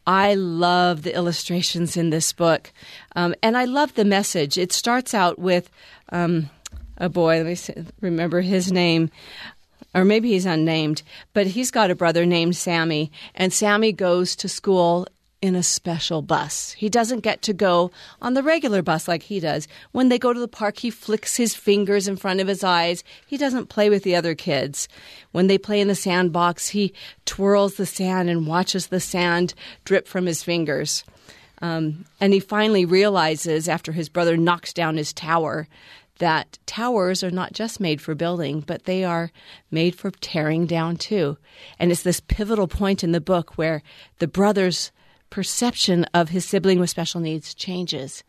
I 0.09 0.33
love 0.33 1.03
the 1.03 1.15
illustrations 1.15 1.95
in 1.95 2.09
this 2.09 2.33
book, 2.33 2.73
um, 3.15 3.35
and 3.43 3.59
I 3.59 3.67
love 3.67 3.93
the 3.93 4.07
message. 4.07 4.57
It 4.57 4.73
starts 4.73 5.13
out 5.13 5.39
with 5.39 5.69
um, 6.09 6.49
a 6.97 7.11
boy. 7.11 7.37
Let 7.37 7.47
me 7.47 7.55
see, 7.55 7.75
remember 8.01 8.41
his 8.41 8.73
name, 8.73 9.11
or 9.95 10.07
maybe 10.07 10.31
he's 10.31 10.47
unnamed, 10.47 11.03
but 11.35 11.49
he's 11.49 11.71
got 11.71 11.91
a 11.91 11.95
brother 11.95 12.25
named 12.25 12.57
Sammy, 12.57 13.13
and 13.35 13.53
Sammy 13.53 13.93
goes 13.93 14.35
to 14.37 14.49
school 14.49 15.07
in 15.41 15.55
a 15.55 15.63
special 15.63 16.21
bus. 16.21 16.73
He 16.73 16.89
doesn't 16.89 17.21
get 17.21 17.43
to 17.43 17.53
go 17.53 17.93
on 18.21 18.35
the 18.35 18.43
regular 18.43 18.83
bus 18.83 19.07
like 19.07 19.23
he 19.23 19.39
does. 19.39 19.69
When 19.93 20.09
they 20.09 20.19
go 20.19 20.33
to 20.33 20.41
the 20.41 20.49
park, 20.49 20.79
he 20.79 20.91
flicks 20.91 21.37
his 21.37 21.55
fingers 21.55 22.09
in 22.09 22.17
front 22.17 22.41
of 22.41 22.49
his 22.49 22.65
eyes. 22.65 23.05
He 23.27 23.37
doesn't 23.37 23.69
play 23.69 23.89
with 23.89 24.03
the 24.03 24.17
other 24.17 24.35
kids. 24.35 24.89
When 25.31 25.47
they 25.47 25.59
play 25.59 25.81
in 25.81 25.89
the 25.89 25.95
sandbox, 25.95 26.69
he 26.69 26.93
twirls 27.25 27.77
the 27.77 27.87
sand 27.87 28.29
and 28.29 28.47
watches 28.47 28.89
the 28.89 29.01
sand 29.01 29.55
drip 29.85 30.09
from 30.09 30.27
his 30.27 30.43
fingers. 30.43 31.05
Um, 31.63 32.05
and 32.21 32.33
he 32.33 32.41
finally 32.41 32.85
realizes, 32.85 33.69
after 33.69 33.93
his 33.93 34.09
brother 34.09 34.37
knocks 34.37 34.73
down 34.73 34.97
his 34.97 35.13
tower, 35.13 35.69
that 36.19 36.59
towers 36.67 37.23
are 37.23 37.31
not 37.31 37.53
just 37.53 37.79
made 37.79 38.01
for 38.01 38.15
building, 38.15 38.61
but 38.61 38.85
they 38.85 39.05
are 39.05 39.31
made 39.71 39.95
for 39.95 40.11
tearing 40.11 40.67
down 40.67 40.97
too. 40.97 41.37
And 41.79 41.93
it's 41.93 42.03
this 42.03 42.21
pivotal 42.21 42.67
point 42.67 43.05
in 43.05 43.13
the 43.13 43.21
book 43.21 43.57
where 43.57 43.83
the 44.19 44.27
brothers 44.27 44.91
perception 45.31 46.05
of 46.15 46.29
his 46.31 46.45
sibling 46.45 46.81
with 46.81 46.91
special 46.91 47.21
needs 47.21 47.55
changes 47.55 48.25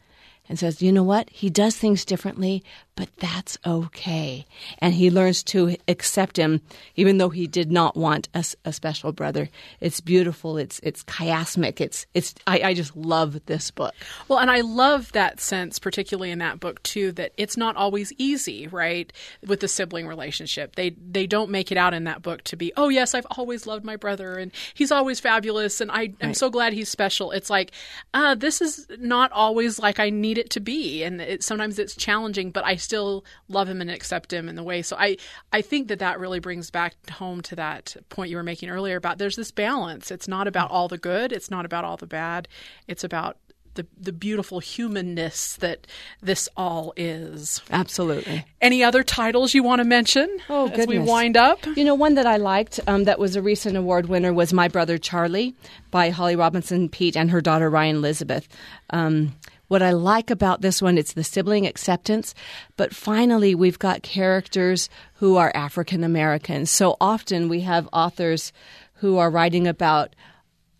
and 0.50 0.58
says, 0.58 0.82
you 0.82 0.92
know 0.92 1.04
what? 1.04 1.30
He 1.30 1.50
does 1.50 1.78
things 1.78 2.04
differently, 2.04 2.64
but 2.96 3.08
that's 3.18 3.58
okay. 3.66 4.46
And 4.80 4.96
he 4.96 5.12
learns 5.12 5.44
to 5.44 5.78
accept 5.88 6.38
him, 6.38 6.62
even 6.96 7.20
though 7.20 7.30
he 7.30 7.46
did 7.46 7.72
not 7.72 7.96
want 7.96 8.28
a, 8.34 8.44
a 8.66 8.74
special 8.74 9.12
brother. 9.12 9.50
It's 9.80 10.02
beautiful. 10.02 10.58
It's 10.58 10.80
it's 10.82 11.04
chiasmic. 11.04 11.80
It's 11.80 12.08
it's. 12.14 12.34
I, 12.48 12.62
I 12.62 12.74
just 12.74 12.96
love 12.98 13.46
this 13.46 13.70
book. 13.70 13.94
Well, 14.28 14.40
and 14.40 14.50
I 14.50 14.62
love 14.62 15.12
that 15.12 15.40
sense, 15.40 15.78
particularly 15.78 16.32
in 16.32 16.40
that 16.40 16.60
book 16.60 16.82
too, 16.82 17.12
that 17.14 17.32
it's 17.38 17.56
not 17.56 17.76
always 17.76 18.12
easy, 18.18 18.68
right, 18.68 19.14
with 19.46 19.60
the 19.60 19.68
sibling 19.68 20.08
relationship. 20.08 20.76
They 20.76 20.90
they 20.90 21.28
don't 21.28 21.52
make 21.52 21.72
it 21.72 21.78
out 21.78 21.94
in 21.94 22.06
that 22.06 22.22
book 22.24 22.44
to 22.46 22.58
be, 22.58 22.74
oh 22.76 22.90
yes, 22.90 23.14
I've 23.14 23.28
always 23.38 23.68
loved 23.68 23.86
my 23.86 23.96
brother, 23.98 24.34
and 24.34 24.52
he's 24.74 24.92
always 24.92 25.20
fabulous, 25.20 25.80
and 25.80 25.92
I 25.92 26.14
I'm 26.22 26.34
so 26.34 26.50
glad 26.50 26.74
he's 26.74 26.90
special. 26.90 27.32
It's 27.32 27.52
like, 27.52 27.72
uh, 28.16 28.34
this 28.34 28.62
is 28.62 28.88
not 28.98 29.32
always 29.32 29.78
like 29.78 30.00
I 30.00 30.10
need 30.10 30.39
it 30.40 30.50
to 30.52 30.60
be, 30.60 31.04
and 31.04 31.22
it, 31.22 31.44
sometimes 31.44 31.78
it's 31.78 31.96
challenging, 31.96 32.52
but 32.52 32.66
I 32.66 32.76
still 32.76 33.24
love 33.48 33.68
him 33.68 33.82
and 33.82 33.92
accept 33.92 34.34
him 34.34 34.50
in 34.50 34.56
the 34.56 34.64
way. 34.64 34.82
So 34.82 34.96
I 34.98 35.18
I 35.54 35.62
think 35.62 35.88
that 35.90 36.00
that 36.00 36.20
really 36.20 36.40
brings 36.40 36.72
back 36.72 37.10
home 37.10 37.42
to 37.44 37.56
that 37.56 37.96
point 38.10 38.30
you 38.30 38.38
were 38.38 38.44
making 38.44 38.70
earlier 38.70 38.96
about 38.96 39.18
there's 39.18 39.36
this 39.36 39.52
balance. 39.52 40.12
It's 40.12 40.28
not 40.28 40.48
about 40.48 40.72
all 40.72 40.88
the 40.88 40.98
good. 40.98 41.32
It's 41.32 41.52
not 41.52 41.66
about 41.66 41.86
all 41.86 41.98
the 41.98 42.08
bad. 42.08 42.48
It's 42.88 43.04
about 43.04 43.38
the, 43.80 43.88
the 43.98 44.12
beautiful 44.12 44.60
humanness 44.60 45.56
that 45.58 45.88
this 46.22 46.50
all 46.58 46.94
is. 46.98 47.62
Absolutely. 47.72 48.46
Any 48.62 48.84
other 48.84 49.04
titles 49.04 49.54
you 49.54 49.64
want 49.64 49.80
to 49.80 49.86
mention 49.86 50.40
oh, 50.50 50.68
as 50.70 50.86
we 50.86 51.00
wind 51.00 51.38
up? 51.38 51.66
You 51.78 51.86
know, 51.86 51.96
one 51.96 52.16
that 52.16 52.26
I 52.26 52.38
liked 52.38 52.80
um, 52.88 53.06
that 53.06 53.20
was 53.20 53.38
a 53.38 53.42
recent 53.42 53.78
award 53.78 54.08
winner 54.08 54.34
was 54.34 54.52
My 54.52 54.68
Brother 54.68 54.98
Charlie 54.98 55.56
by 55.92 56.10
Holly 56.10 56.36
Robinson 56.36 56.90
Peete 56.90 57.16
and 57.16 57.32
her 57.32 57.40
daughter 57.40 57.70
Ryan 57.70 57.98
Elizabeth. 57.98 58.50
Um, 58.90 59.34
what 59.70 59.82
I 59.82 59.92
like 59.92 60.30
about 60.30 60.62
this 60.62 60.82
one, 60.82 60.98
it's 60.98 61.14
the 61.14 61.24
sibling 61.24 61.66
acceptance, 61.66 62.36
but 62.76 62.94
finally 62.94 63.56
we've 63.56 63.80
got 63.80 64.04
characters 64.04 64.90
who 65.16 65.38
are 65.38 65.52
African 65.56 66.04
American. 66.04 66.66
So 66.66 66.98
often 67.00 67.48
we 67.48 67.62
have 67.62 67.88
authors 67.94 68.52
who 68.96 69.18
are 69.18 69.30
writing 69.30 69.68
about 69.68 70.16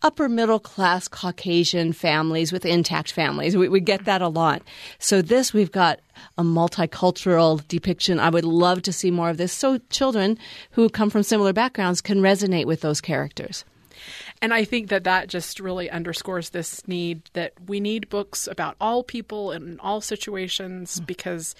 upper 0.02 0.28
middle 0.28 0.58
class 0.58 1.08
Caucasian 1.08 1.92
families 1.92 2.52
with 2.52 2.64
intact 2.64 3.12
families. 3.12 3.56
We, 3.56 3.68
we, 3.68 3.80
get 3.80 4.06
that 4.06 4.22
a 4.22 4.28
lot. 4.28 4.62
So 4.98 5.22
this 5.22 5.52
we've 5.52 5.70
got 5.70 6.00
a 6.38 6.42
multicultural 6.42 7.66
depiction. 7.68 8.18
I 8.18 8.30
would 8.30 8.44
love 8.44 8.82
to 8.82 8.92
see 8.92 9.10
more 9.10 9.30
of 9.30 9.36
this 9.36 9.52
so 9.52 9.78
children 9.90 10.38
who 10.72 10.88
come 10.88 11.10
from 11.10 11.22
similar 11.22 11.52
backgrounds 11.52 12.00
can 12.00 12.20
resonate 12.20 12.64
with 12.64 12.80
those 12.80 13.00
characters. 13.00 13.64
And 14.42 14.54
I 14.54 14.64
think 14.64 14.88
that 14.88 15.04
that 15.04 15.28
just 15.28 15.60
really 15.60 15.90
underscores 15.90 16.50
this 16.50 16.86
need 16.88 17.28
that 17.34 17.52
we 17.66 17.78
need 17.78 18.08
books 18.08 18.46
about 18.46 18.76
all 18.80 19.02
people 19.02 19.52
in 19.52 19.78
all 19.80 20.00
situations 20.00 20.98
mm. 21.00 21.06
because 21.06 21.54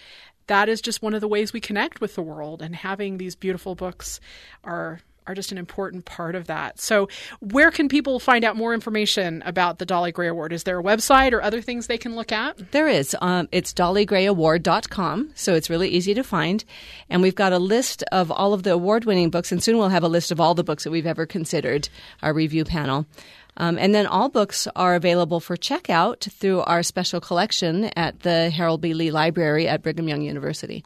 that 0.46 0.68
is 0.68 0.80
just 0.80 1.02
one 1.02 1.14
of 1.14 1.20
the 1.20 1.28
ways 1.28 1.52
we 1.52 1.60
connect 1.60 2.00
with 2.00 2.14
the 2.14 2.22
world. 2.22 2.62
And 2.62 2.74
having 2.74 3.18
these 3.18 3.36
beautiful 3.36 3.74
books 3.74 4.18
are 4.64 5.00
are 5.26 5.34
just 5.34 5.52
an 5.52 5.58
important 5.58 6.04
part 6.04 6.34
of 6.34 6.46
that. 6.46 6.80
So, 6.80 7.08
where 7.40 7.70
can 7.70 7.88
people 7.88 8.18
find 8.18 8.44
out 8.44 8.56
more 8.56 8.74
information 8.74 9.42
about 9.44 9.78
the 9.78 9.86
Dolly 9.86 10.12
Gray 10.12 10.28
Award? 10.28 10.52
Is 10.52 10.64
there 10.64 10.78
a 10.78 10.82
website 10.82 11.32
or 11.32 11.42
other 11.42 11.60
things 11.60 11.86
they 11.86 11.98
can 11.98 12.16
look 12.16 12.32
at? 12.32 12.72
There 12.72 12.88
is. 12.88 13.16
Um, 13.20 13.48
it's 13.52 13.72
dollygrayaward.com, 13.72 15.30
so 15.34 15.54
it's 15.54 15.70
really 15.70 15.88
easy 15.88 16.14
to 16.14 16.24
find. 16.24 16.64
And 17.08 17.22
we've 17.22 17.34
got 17.34 17.52
a 17.52 17.58
list 17.58 18.02
of 18.12 18.30
all 18.30 18.52
of 18.52 18.62
the 18.62 18.72
award 18.72 19.04
winning 19.04 19.30
books, 19.30 19.52
and 19.52 19.62
soon 19.62 19.78
we'll 19.78 19.88
have 19.88 20.04
a 20.04 20.08
list 20.08 20.30
of 20.30 20.40
all 20.40 20.54
the 20.54 20.64
books 20.64 20.84
that 20.84 20.90
we've 20.90 21.06
ever 21.06 21.26
considered, 21.26 21.88
our 22.22 22.32
review 22.32 22.64
panel. 22.64 23.06
Um, 23.56 23.78
and 23.78 23.94
then 23.94 24.06
all 24.06 24.28
books 24.28 24.68
are 24.76 24.94
available 24.94 25.40
for 25.40 25.56
checkout 25.56 26.30
through 26.30 26.60
our 26.60 26.82
special 26.82 27.20
collection 27.20 27.84
at 27.96 28.20
the 28.20 28.50
Harold 28.50 28.80
B. 28.80 28.94
Lee 28.94 29.10
Library 29.10 29.68
at 29.68 29.82
Brigham 29.82 30.08
Young 30.08 30.22
University. 30.22 30.84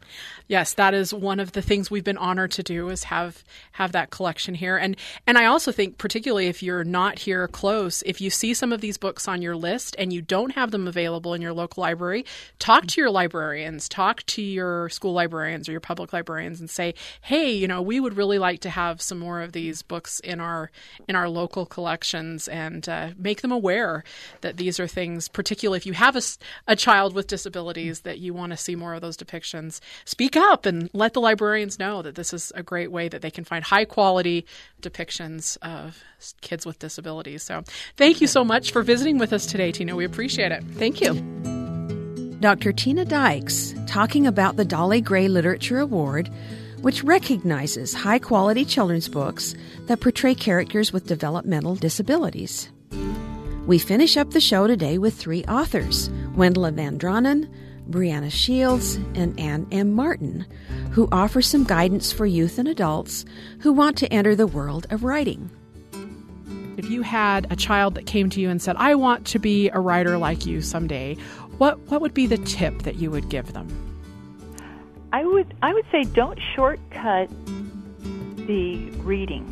Yes, 0.49 0.75
that 0.75 0.93
is 0.93 1.15
one 1.15 1.41
of 1.41 1.53
the 1.53 1.63
things 1.63 1.91
we've 1.91 2.05
been 2.05 2.19
honored 2.19 2.51
to 2.53 2.63
do 2.63 2.91
is 2.91 3.05
have 3.05 3.43
have 3.73 3.93
that 3.93 4.11
collection 4.11 4.55
here. 4.55 4.77
And 4.77 4.97
and 5.27 5.39
I 5.39 5.47
also 5.47 5.73
think 5.73 5.97
particularly 5.99 6.49
if 6.49 6.63
you're 6.63 6.85
not 6.85 7.19
here 7.19 7.49
close, 7.49 8.03
if 8.05 8.21
you 8.21 8.29
see 8.29 8.53
some 8.53 8.73
of 8.73 8.81
these 8.81 8.99
books 8.99 9.27
on 9.27 9.41
your 9.41 9.57
list 9.57 9.97
and 9.99 10.13
you 10.13 10.21
don't 10.21 10.51
have 10.51 10.71
them 10.71 10.87
available 10.87 11.33
in 11.33 11.41
your 11.41 11.55
local 11.55 11.81
library, 11.81 12.27
talk 12.59 12.87
to 12.89 13.01
your 13.01 13.11
librarians, 13.11 13.89
talk 13.89 14.23
to 14.27 14.43
your 14.43 14.89
school 14.91 15.13
librarians 15.13 15.69
or 15.69 15.73
your 15.73 15.81
public 15.81 16.13
librarians 16.13 16.61
and 16.61 16.69
say, 16.69 16.95
"Hey, 17.23 17.53
you 17.53 17.67
know, 17.67 17.81
we 17.81 17.99
would 17.99 18.17
really 18.17 18.39
like 18.39 18.61
to 18.61 18.71
have 18.71 19.01
some 19.01 19.19
more 19.19 19.41
of 19.41 19.53
these 19.53 19.83
books 19.83 20.21
in 20.21 20.41
our 20.41 20.71
in 21.09 21.17
our 21.17 21.29
local 21.29 21.65
collections." 21.65 22.49
And 22.55 22.89
uh, 22.89 23.11
make 23.19 23.43
them 23.43 23.51
aware 23.51 24.05
that 24.43 24.59
these 24.59 24.79
are 24.79 24.87
things, 24.87 25.27
particularly 25.27 25.79
if 25.79 25.87
you 25.87 25.93
have 25.93 26.15
a, 26.15 26.23
a 26.69 26.77
child 26.77 27.13
with 27.13 27.27
disabilities, 27.27 28.03
that 28.03 28.21
you 28.21 28.33
want 28.33 28.53
to 28.53 28.57
see 28.57 28.77
more 28.77 28.95
of 28.95 29.01
those 29.01 29.17
depictions. 29.17 29.81
Speak 30.05 30.37
up 30.37 30.65
and 30.65 30.89
let 30.93 31.15
the 31.15 31.21
librarians 31.21 31.81
know 31.81 32.01
that 32.03 32.15
this 32.15 32.33
is 32.33 32.53
a 32.55 32.63
great 32.63 32.93
way 32.93 33.09
that 33.09 33.23
they 33.23 33.31
can 33.31 33.43
find 33.43 33.65
high 33.65 33.85
quality 33.85 34.47
depictions 34.81 35.59
of 35.63 36.01
kids 36.43 36.65
with 36.65 36.79
disabilities. 36.79 37.43
So, 37.43 37.65
thank 37.97 38.21
you 38.21 38.29
so 38.29 38.45
much 38.45 38.71
for 38.71 38.85
visiting 38.85 39.19
with 39.19 39.33
us 39.33 39.47
today, 39.47 39.73
Tina. 39.73 39.97
We 39.97 40.05
appreciate 40.05 40.53
it. 40.53 40.63
Thank 40.75 41.01
you. 41.01 41.15
Dr. 42.39 42.73
Tina 42.73 43.05
Dyches 43.05 43.75
talking 43.89 44.29
about 44.29 44.55
the 44.55 44.65
Dolly 44.65 45.01
Gray 45.01 45.27
Literature 45.27 45.81
Award 45.81 46.31
which 46.85 47.03
recognizes 47.03 47.95
high 47.95 48.19
quality 48.19 48.63
children's 48.63 49.09
books 49.09 49.55
that 49.87 50.01
portray 50.01 50.35
characters 50.35 50.93
with 50.93 51.07
developmental 51.07 51.75
disabilities. 51.75 52.69
We 53.67 53.79
finish 53.79 54.19
up 54.19 54.33
the 54.33 54.41
show 54.41 54.67
today 54.67 54.99
with 54.99 55.15
three 55.15 55.45
authors 55.47 56.11
Wendelin 56.37 56.75
Van 56.75 56.99
Draanen, 56.99 57.49
Brianna 57.89 58.31
Shields, 58.31 58.97
and 59.15 59.41
Anne 59.41 59.67
M. 59.73 59.93
Martin, 59.93 60.45
who 60.91 61.09
offer 61.11 61.41
some 61.41 61.65
guidance 61.65 62.13
for 62.13 62.27
youth 62.27 62.59
and 62.59 62.69
adults 62.69 63.25
who 63.61 63.73
want 63.73 63.97
to 63.97 64.13
enter 64.13 64.37
the 64.37 64.47
world 64.47 64.87
of 64.91 65.05
writing. 65.05 65.51
If 66.77 66.91
you 66.91 67.01
had 67.01 67.51
a 67.51 67.57
child 67.57 67.95
that 67.95 68.05
came 68.05 68.29
to 68.29 68.43
you 68.43 68.51
and 68.51 68.61
said, 68.61 68.77
I 68.77 68.95
want 68.95 69.27
to 69.29 69.39
be 69.39 69.71
a 69.71 69.81
writer 69.81 70.19
like 70.19 70.45
you 70.45 70.61
someday, 70.61 71.17
what, 71.57 71.79
what 71.89 72.03
would 72.03 72.13
be 72.13 72.27
the 72.27 72.37
tip 72.37 72.83
that 72.83 72.97
you 72.97 73.11
would 73.11 73.31
give 73.31 73.55
them? 73.55 73.94
I 75.15 75.25
would 75.25 75.55
I 75.63 75.73
would 75.73 75.85
say 75.93 76.03
don't 76.03 76.41
shortcut 76.57 77.31
the 78.49 78.91
reading. 79.05 79.47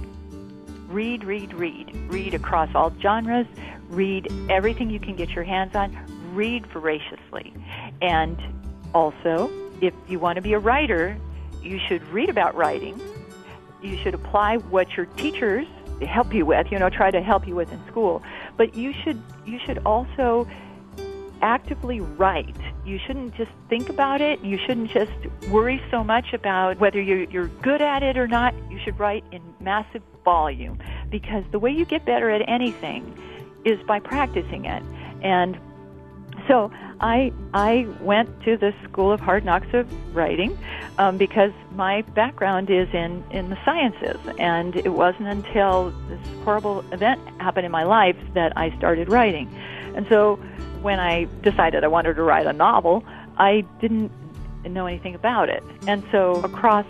Read, 0.88 1.22
read, 1.22 1.55
read. 1.55 1.94
Read 2.09 2.35
across 2.35 2.75
all 2.75 2.92
genres. 3.01 3.46
Read 3.88 4.27
everything 4.51 4.90
you 4.90 4.98
can 4.98 5.14
get 5.14 5.31
your 5.31 5.44
hands 5.44 5.77
on. 5.77 5.96
Read 6.35 6.66
voraciously. 6.66 7.55
And 8.01 8.37
also, 8.92 9.53
if 9.81 9.94
you 10.09 10.18
want 10.18 10.35
to 10.35 10.42
be 10.42 10.53
a 10.55 10.59
writer, 10.59 11.16
you 11.62 11.79
should 11.87 12.03
read 12.09 12.29
about 12.29 12.57
writing. 12.57 13.01
You 13.81 13.96
should 13.98 14.14
apply 14.14 14.57
what 14.57 14.96
your 14.96 15.07
teachers 15.07 15.68
help 16.01 16.35
you 16.35 16.44
with, 16.44 16.72
you 16.72 16.79
know, 16.81 16.90
try 16.90 17.12
to 17.12 17.22
help 17.22 17.46
you 17.46 17.55
with 17.55 17.72
in 17.72 17.87
school. 17.87 18.20
But 18.57 18.75
you 18.75 18.92
should 19.05 19.22
you 19.46 19.61
should 19.64 19.79
also 19.87 20.48
actively 21.40 22.01
write. 22.01 22.57
You 22.85 22.99
shouldn't 23.07 23.35
just 23.37 23.51
think 23.68 23.88
about 23.88 24.21
it. 24.21 24.40
You 24.45 24.59
shouldn't 24.59 24.90
just 24.90 25.12
worry 25.49 25.81
so 25.90 26.03
much 26.03 26.33
about 26.33 26.79
whether 26.81 27.01
you're, 27.01 27.25
you're 27.25 27.47
good 27.47 27.81
at 27.81 28.03
it 28.03 28.16
or 28.18 28.27
not. 28.27 28.55
You 28.71 28.79
should 28.83 28.99
write 28.99 29.25
in 29.31 29.40
massive 29.61 30.03
volume 30.25 30.79
because 31.11 31.45
the 31.53 31.59
way 31.59 31.71
you 31.71 31.85
get 31.85 32.05
better 32.05 32.31
at 32.31 32.49
anything 32.49 33.16
is 33.64 33.81
by 33.87 34.01
practicing 34.01 34.64
it. 34.64 34.83
And 35.23 35.59
so 36.49 36.73
I 37.01 37.33
I 37.55 37.87
went 38.01 38.42
to 38.45 38.57
the 38.57 38.75
School 38.85 39.12
of 39.12 39.21
Hard 39.21 39.45
Knocks 39.45 39.73
of 39.73 39.87
Writing 40.14 40.57
um, 40.99 41.18
because 41.18 41.53
my 41.75 42.03
background 42.03 42.71
is 42.71 42.88
in 42.92 43.23
in 43.31 43.51
the 43.51 43.59
sciences, 43.64 44.18
and 44.38 44.75
it 44.77 44.92
wasn't 44.92 45.29
until 45.29 45.90
this 46.09 46.21
horrible 46.45 46.85
event 46.92 47.21
happened 47.40 47.66
in 47.66 47.73
my 47.73 47.85
life 47.85 48.16
that 48.35 48.57
I 48.57 48.77
started 48.77 49.09
writing. 49.09 49.53
And 49.95 50.07
so 50.09 50.40
when 50.83 51.01
I 51.01 51.27
decided 51.42 51.85
I 51.85 51.88
wanted 51.88 52.14
to 52.14 52.23
write 52.23 52.47
a 52.47 52.53
novel, 52.53 53.05
I 53.38 53.64
didn't 53.81 54.11
know 54.64 54.87
anything 54.87 55.14
about 55.14 55.49
it. 55.49 55.62
And 55.87 56.03
so 56.11 56.35
across 56.42 56.87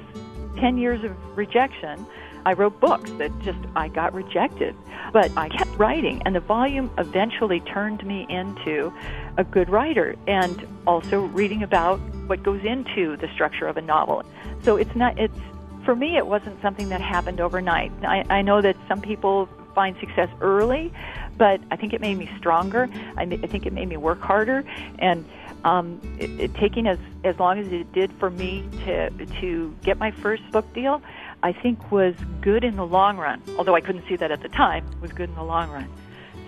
10 0.59 0.79
years 0.79 1.03
of 1.05 1.13
rejection, 1.37 2.07
I 2.45 2.55
wrote 2.55 2.81
books 2.81 3.11
that 3.19 3.31
just 3.41 3.59
I 3.77 3.89
got 3.89 4.13
rejected. 4.15 4.75
But 5.13 5.31
I 5.37 5.49
kept 5.49 5.71
writing 5.79 6.23
and 6.25 6.35
the 6.35 6.41
volume 6.41 6.91
eventually 6.99 7.61
turned 7.61 8.05
me 8.05 8.27
into 8.29 8.93
a 9.37 9.45
good 9.45 9.69
writer 9.69 10.17
and 10.27 10.67
also 10.87 11.21
reading 11.21 11.63
about 11.63 11.99
what 12.27 12.43
goes 12.43 12.65
into 12.65 13.17
the 13.19 13.29
structure 13.35 13.67
of 13.67 13.77
a 13.77 13.83
novel. 13.83 14.25
So 14.63 14.77
it's 14.77 14.95
not 14.97 15.19
it's 15.19 15.39
for 15.85 15.95
me 15.95 16.17
it 16.17 16.27
wasn't 16.27 16.61
something 16.63 16.89
that 16.89 17.01
happened 17.01 17.41
overnight. 17.41 17.93
I, 18.03 18.25
I 18.31 18.43
know 18.43 18.63
that 18.63 18.77
some 18.89 19.01
people 19.01 19.49
find 19.75 19.97
success 20.01 20.29
early, 20.41 20.93
but 21.39 21.61
I 21.71 21.77
think 21.77 21.93
it 21.93 22.01
made 22.01 22.19
me 22.19 22.31
stronger. 22.39 22.89
I, 23.17 23.23
I 23.23 23.47
think 23.47 23.67
it 23.67 23.73
made 23.73 23.89
me 23.89 23.97
work 23.97 24.21
harder, 24.21 24.65
and 24.99 25.25
um, 25.65 26.01
it, 26.19 26.31
it, 26.41 26.55
taking 26.55 26.87
as 26.87 26.99
as 27.25 27.39
long 27.39 27.59
as 27.59 27.69
it 27.73 27.93
did 27.93 28.13
for 28.13 28.31
me 28.31 28.69
to 28.85 29.11
to 29.41 29.75
get 29.83 29.99
my 29.99 30.11
first 30.11 30.49
book 30.51 30.73
deal, 30.75 31.03
I 31.43 31.53
think 31.53 31.91
was 31.91 32.15
good 32.41 32.65
in 32.65 32.77
the 32.77 32.87
long 32.87 33.17
run. 33.17 33.43
Although 33.59 33.75
I 33.75 33.81
couldn't 33.81 34.07
see 34.09 34.17
that 34.17 34.31
at 34.31 34.43
the 34.43 34.49
time, 34.49 34.85
was 35.01 35.13
good 35.13 35.29
in 35.29 35.35
the 35.35 35.45
long 35.45 35.71
run. 35.71 35.89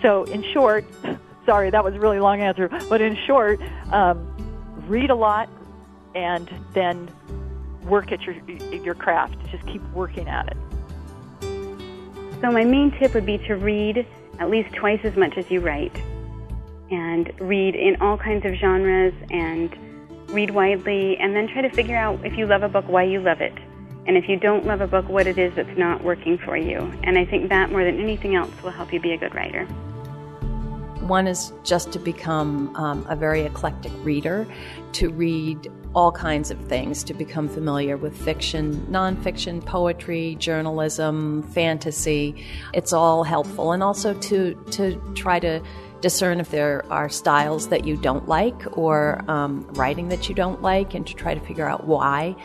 So, 0.01 0.23
in 0.25 0.43
short, 0.53 0.85
sorry 1.45 1.69
that 1.69 1.83
was 1.83 1.95
a 1.95 1.99
really 1.99 2.19
long 2.19 2.41
answer, 2.41 2.69
but 2.89 3.01
in 3.01 3.17
short, 3.25 3.59
um, 3.91 4.27
read 4.87 5.09
a 5.09 5.15
lot, 5.15 5.49
and 6.13 6.49
then 6.73 7.09
work 7.83 8.11
at 8.11 8.21
your 8.21 8.35
your 8.71 8.95
craft. 8.95 9.35
Just 9.49 9.65
keep 9.67 9.81
working 9.93 10.27
at 10.27 10.47
it. 10.47 10.57
So 12.41 12.51
my 12.51 12.65
main 12.65 12.91
tip 12.99 13.13
would 13.13 13.25
be 13.25 13.37
to 13.39 13.55
read 13.55 14.05
at 14.39 14.49
least 14.49 14.73
twice 14.75 14.99
as 15.03 15.15
much 15.15 15.37
as 15.37 15.49
you 15.49 15.59
write 15.59 15.95
and 16.91 17.31
read 17.39 17.75
in 17.75 17.95
all 18.01 18.17
kinds 18.17 18.45
of 18.45 18.53
genres 18.53 19.13
and 19.31 19.75
read 20.29 20.51
widely 20.51 21.17
and 21.17 21.35
then 21.35 21.47
try 21.47 21.61
to 21.61 21.69
figure 21.69 21.95
out 21.95 22.23
if 22.25 22.37
you 22.37 22.45
love 22.45 22.63
a 22.63 22.69
book 22.69 22.85
why 22.87 23.03
you 23.03 23.19
love 23.19 23.41
it. 23.41 23.53
And 24.07 24.17
if 24.17 24.29
you 24.29 24.37
don't 24.37 24.65
love 24.65 24.81
a 24.81 24.87
book 24.87 25.09
what 25.09 25.25
it 25.25 25.37
is 25.37 25.55
that's 25.55 25.77
not 25.77 26.03
working 26.03 26.37
for 26.37 26.55
you. 26.55 26.79
And 27.03 27.17
i 27.17 27.25
think 27.25 27.49
that 27.49 27.71
more 27.71 27.83
than 27.83 27.99
anything 27.99 28.35
else 28.35 28.51
will 28.61 28.71
help 28.71 28.93
you 28.93 28.99
be 28.99 29.13
a 29.13 29.17
good 29.17 29.33
writer 29.33 29.67
one 31.07 31.27
is 31.27 31.51
just 31.63 31.91
to 31.93 31.99
become 31.99 32.75
um, 32.75 33.05
a 33.09 33.15
very 33.15 33.41
eclectic 33.41 33.91
reader 34.03 34.47
to 34.93 35.09
read 35.09 35.71
all 35.93 36.11
kinds 36.11 36.51
of 36.51 36.59
things 36.65 37.03
to 37.05 37.13
become 37.13 37.47
familiar 37.47 37.95
with 37.95 38.15
fiction, 38.15 38.85
nonfiction, 38.89 39.65
poetry, 39.65 40.35
journalism, 40.39 41.41
fantasy. 41.53 42.45
It's 42.73 42.91
all 42.91 43.23
helpful, 43.23 43.71
and 43.71 43.81
also 43.81 44.13
to 44.13 44.55
to 44.71 45.01
try 45.15 45.39
to 45.39 45.61
discern 46.01 46.39
if 46.39 46.51
there 46.51 46.85
are 46.91 47.09
styles 47.09 47.69
that 47.69 47.85
you 47.85 47.97
don't 47.97 48.27
like 48.27 48.77
or 48.77 49.23
um, 49.27 49.65
writing 49.71 50.09
that 50.09 50.29
you 50.29 50.35
don't 50.35 50.61
like, 50.61 50.93
and 50.93 51.07
to 51.07 51.13
try 51.13 51.33
to 51.33 51.39
figure 51.39 51.67
out 51.67 51.87
why. 51.87 52.35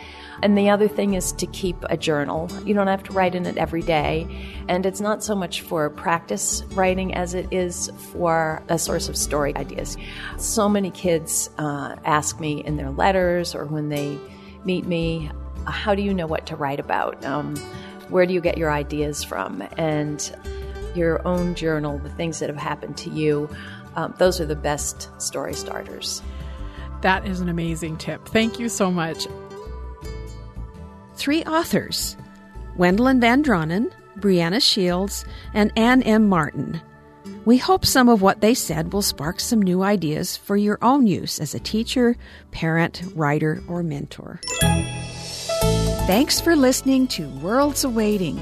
And 0.43 0.57
the 0.57 0.71
other 0.71 0.89
thing 0.89 1.15
is 1.15 1.33
to 1.33 1.47
keep 1.47 1.77
a 1.91 1.97
journal. 1.97 2.51
You 2.65 2.75
don't 2.75 2.87
have 2.87 3.03
to 3.05 3.13
write 3.13 3.35
in 3.35 3.47
it 3.47 3.59
every 3.59 3.83
day. 3.83 4.27
And 4.69 4.87
it's 4.87 5.01
not 5.01 5.23
so 5.23 5.35
much 5.35 5.61
for 5.61 5.91
practice 5.91 6.63
writing 6.71 7.15
as 7.15 7.35
it 7.35 7.47
is 7.51 7.91
for 8.13 8.63
a 8.69 8.79
source 8.79 9.09
of 9.09 9.17
story 9.17 9.55
ideas. 9.57 9.97
So 10.39 10.69
many 10.69 10.91
kids 10.91 11.51
uh, 11.59 11.97
ask 12.05 12.41
me 12.41 12.65
in 12.65 12.77
their 12.77 12.91
letters 12.91 13.55
or 13.55 13.67
when 13.67 13.89
they 13.91 14.19
meet 14.65 14.87
me, 14.87 15.31
how 15.67 15.95
do 15.95 16.03
you 16.03 16.15
know 16.15 16.27
what 16.27 16.47
to 16.47 16.57
write 16.57 16.81
about? 16.81 17.23
Um, 17.25 17.55
where 18.09 18.27
do 18.27 18.33
you 18.33 18.41
get 18.41 18.59
your 18.59 18.71
ideas 18.73 19.23
from? 19.23 19.63
And 19.77 20.35
your 20.97 21.27
own 21.27 21.55
journal, 21.55 21.99
the 21.99 22.11
things 22.11 22.39
that 22.39 22.49
have 22.49 22.59
happened 22.59 22.97
to 22.99 23.11
you, 23.11 23.49
um, 23.97 24.15
those 24.19 24.41
are 24.41 24.47
the 24.47 24.57
best 24.57 25.11
story 25.21 25.55
starters. 25.55 26.23
That 27.03 27.27
is 27.27 27.41
an 27.41 27.49
amazing 27.49 27.97
tip. 27.97 28.29
Thank 28.29 28.59
you 28.59 28.69
so 28.69 28.91
much 28.91 29.27
three 31.21 31.45
authors 31.45 32.17
Wendelin 32.79 33.21
Van 33.21 33.45
Draanen, 33.45 33.93
Brianna 34.19 34.61
Shields, 34.61 35.25
and 35.53 35.71
Anne 35.77 36.03
M. 36.03 36.29
Martin. 36.29 36.81
We 37.45 37.59
hope 37.59 37.85
some 37.85 38.09
of 38.09 38.23
what 38.23 38.41
they 38.41 38.55
said 38.55 38.93
will 38.93 39.03
spark 39.03 39.39
some 39.39 39.61
new 39.61 39.83
ideas 39.83 40.37
for 40.39 40.57
your 40.57 40.79
own 40.81 41.07
use 41.07 41.39
as 41.39 41.55
a 41.55 41.61
teacher, 41.61 42.17
parent, 42.53 43.03
writer, 43.15 43.63
or 43.69 43.83
mentor. 43.83 44.41
Thanks 46.07 46.41
for 46.41 46.57
listening 46.57 47.07
to 47.09 47.29
Worlds 47.41 47.85
Awaiting. 47.85 48.39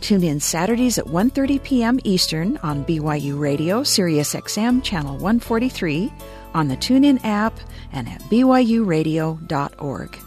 Tune 0.00 0.24
in 0.24 0.40
Saturdays 0.40 0.98
at 0.98 1.06
1:30 1.06 1.62
p.m. 1.62 1.98
Eastern 2.04 2.56
on 2.58 2.84
BYU 2.84 3.38
Radio, 3.38 3.82
Sirius 3.82 4.34
XM 4.34 4.82
channel 4.82 5.14
143, 5.14 6.12
on 6.54 6.68
the 6.68 6.76
TuneIn 6.76 7.24
app, 7.24 7.58
and 7.92 8.08
at 8.08 8.20
byuradio.org. 8.22 10.18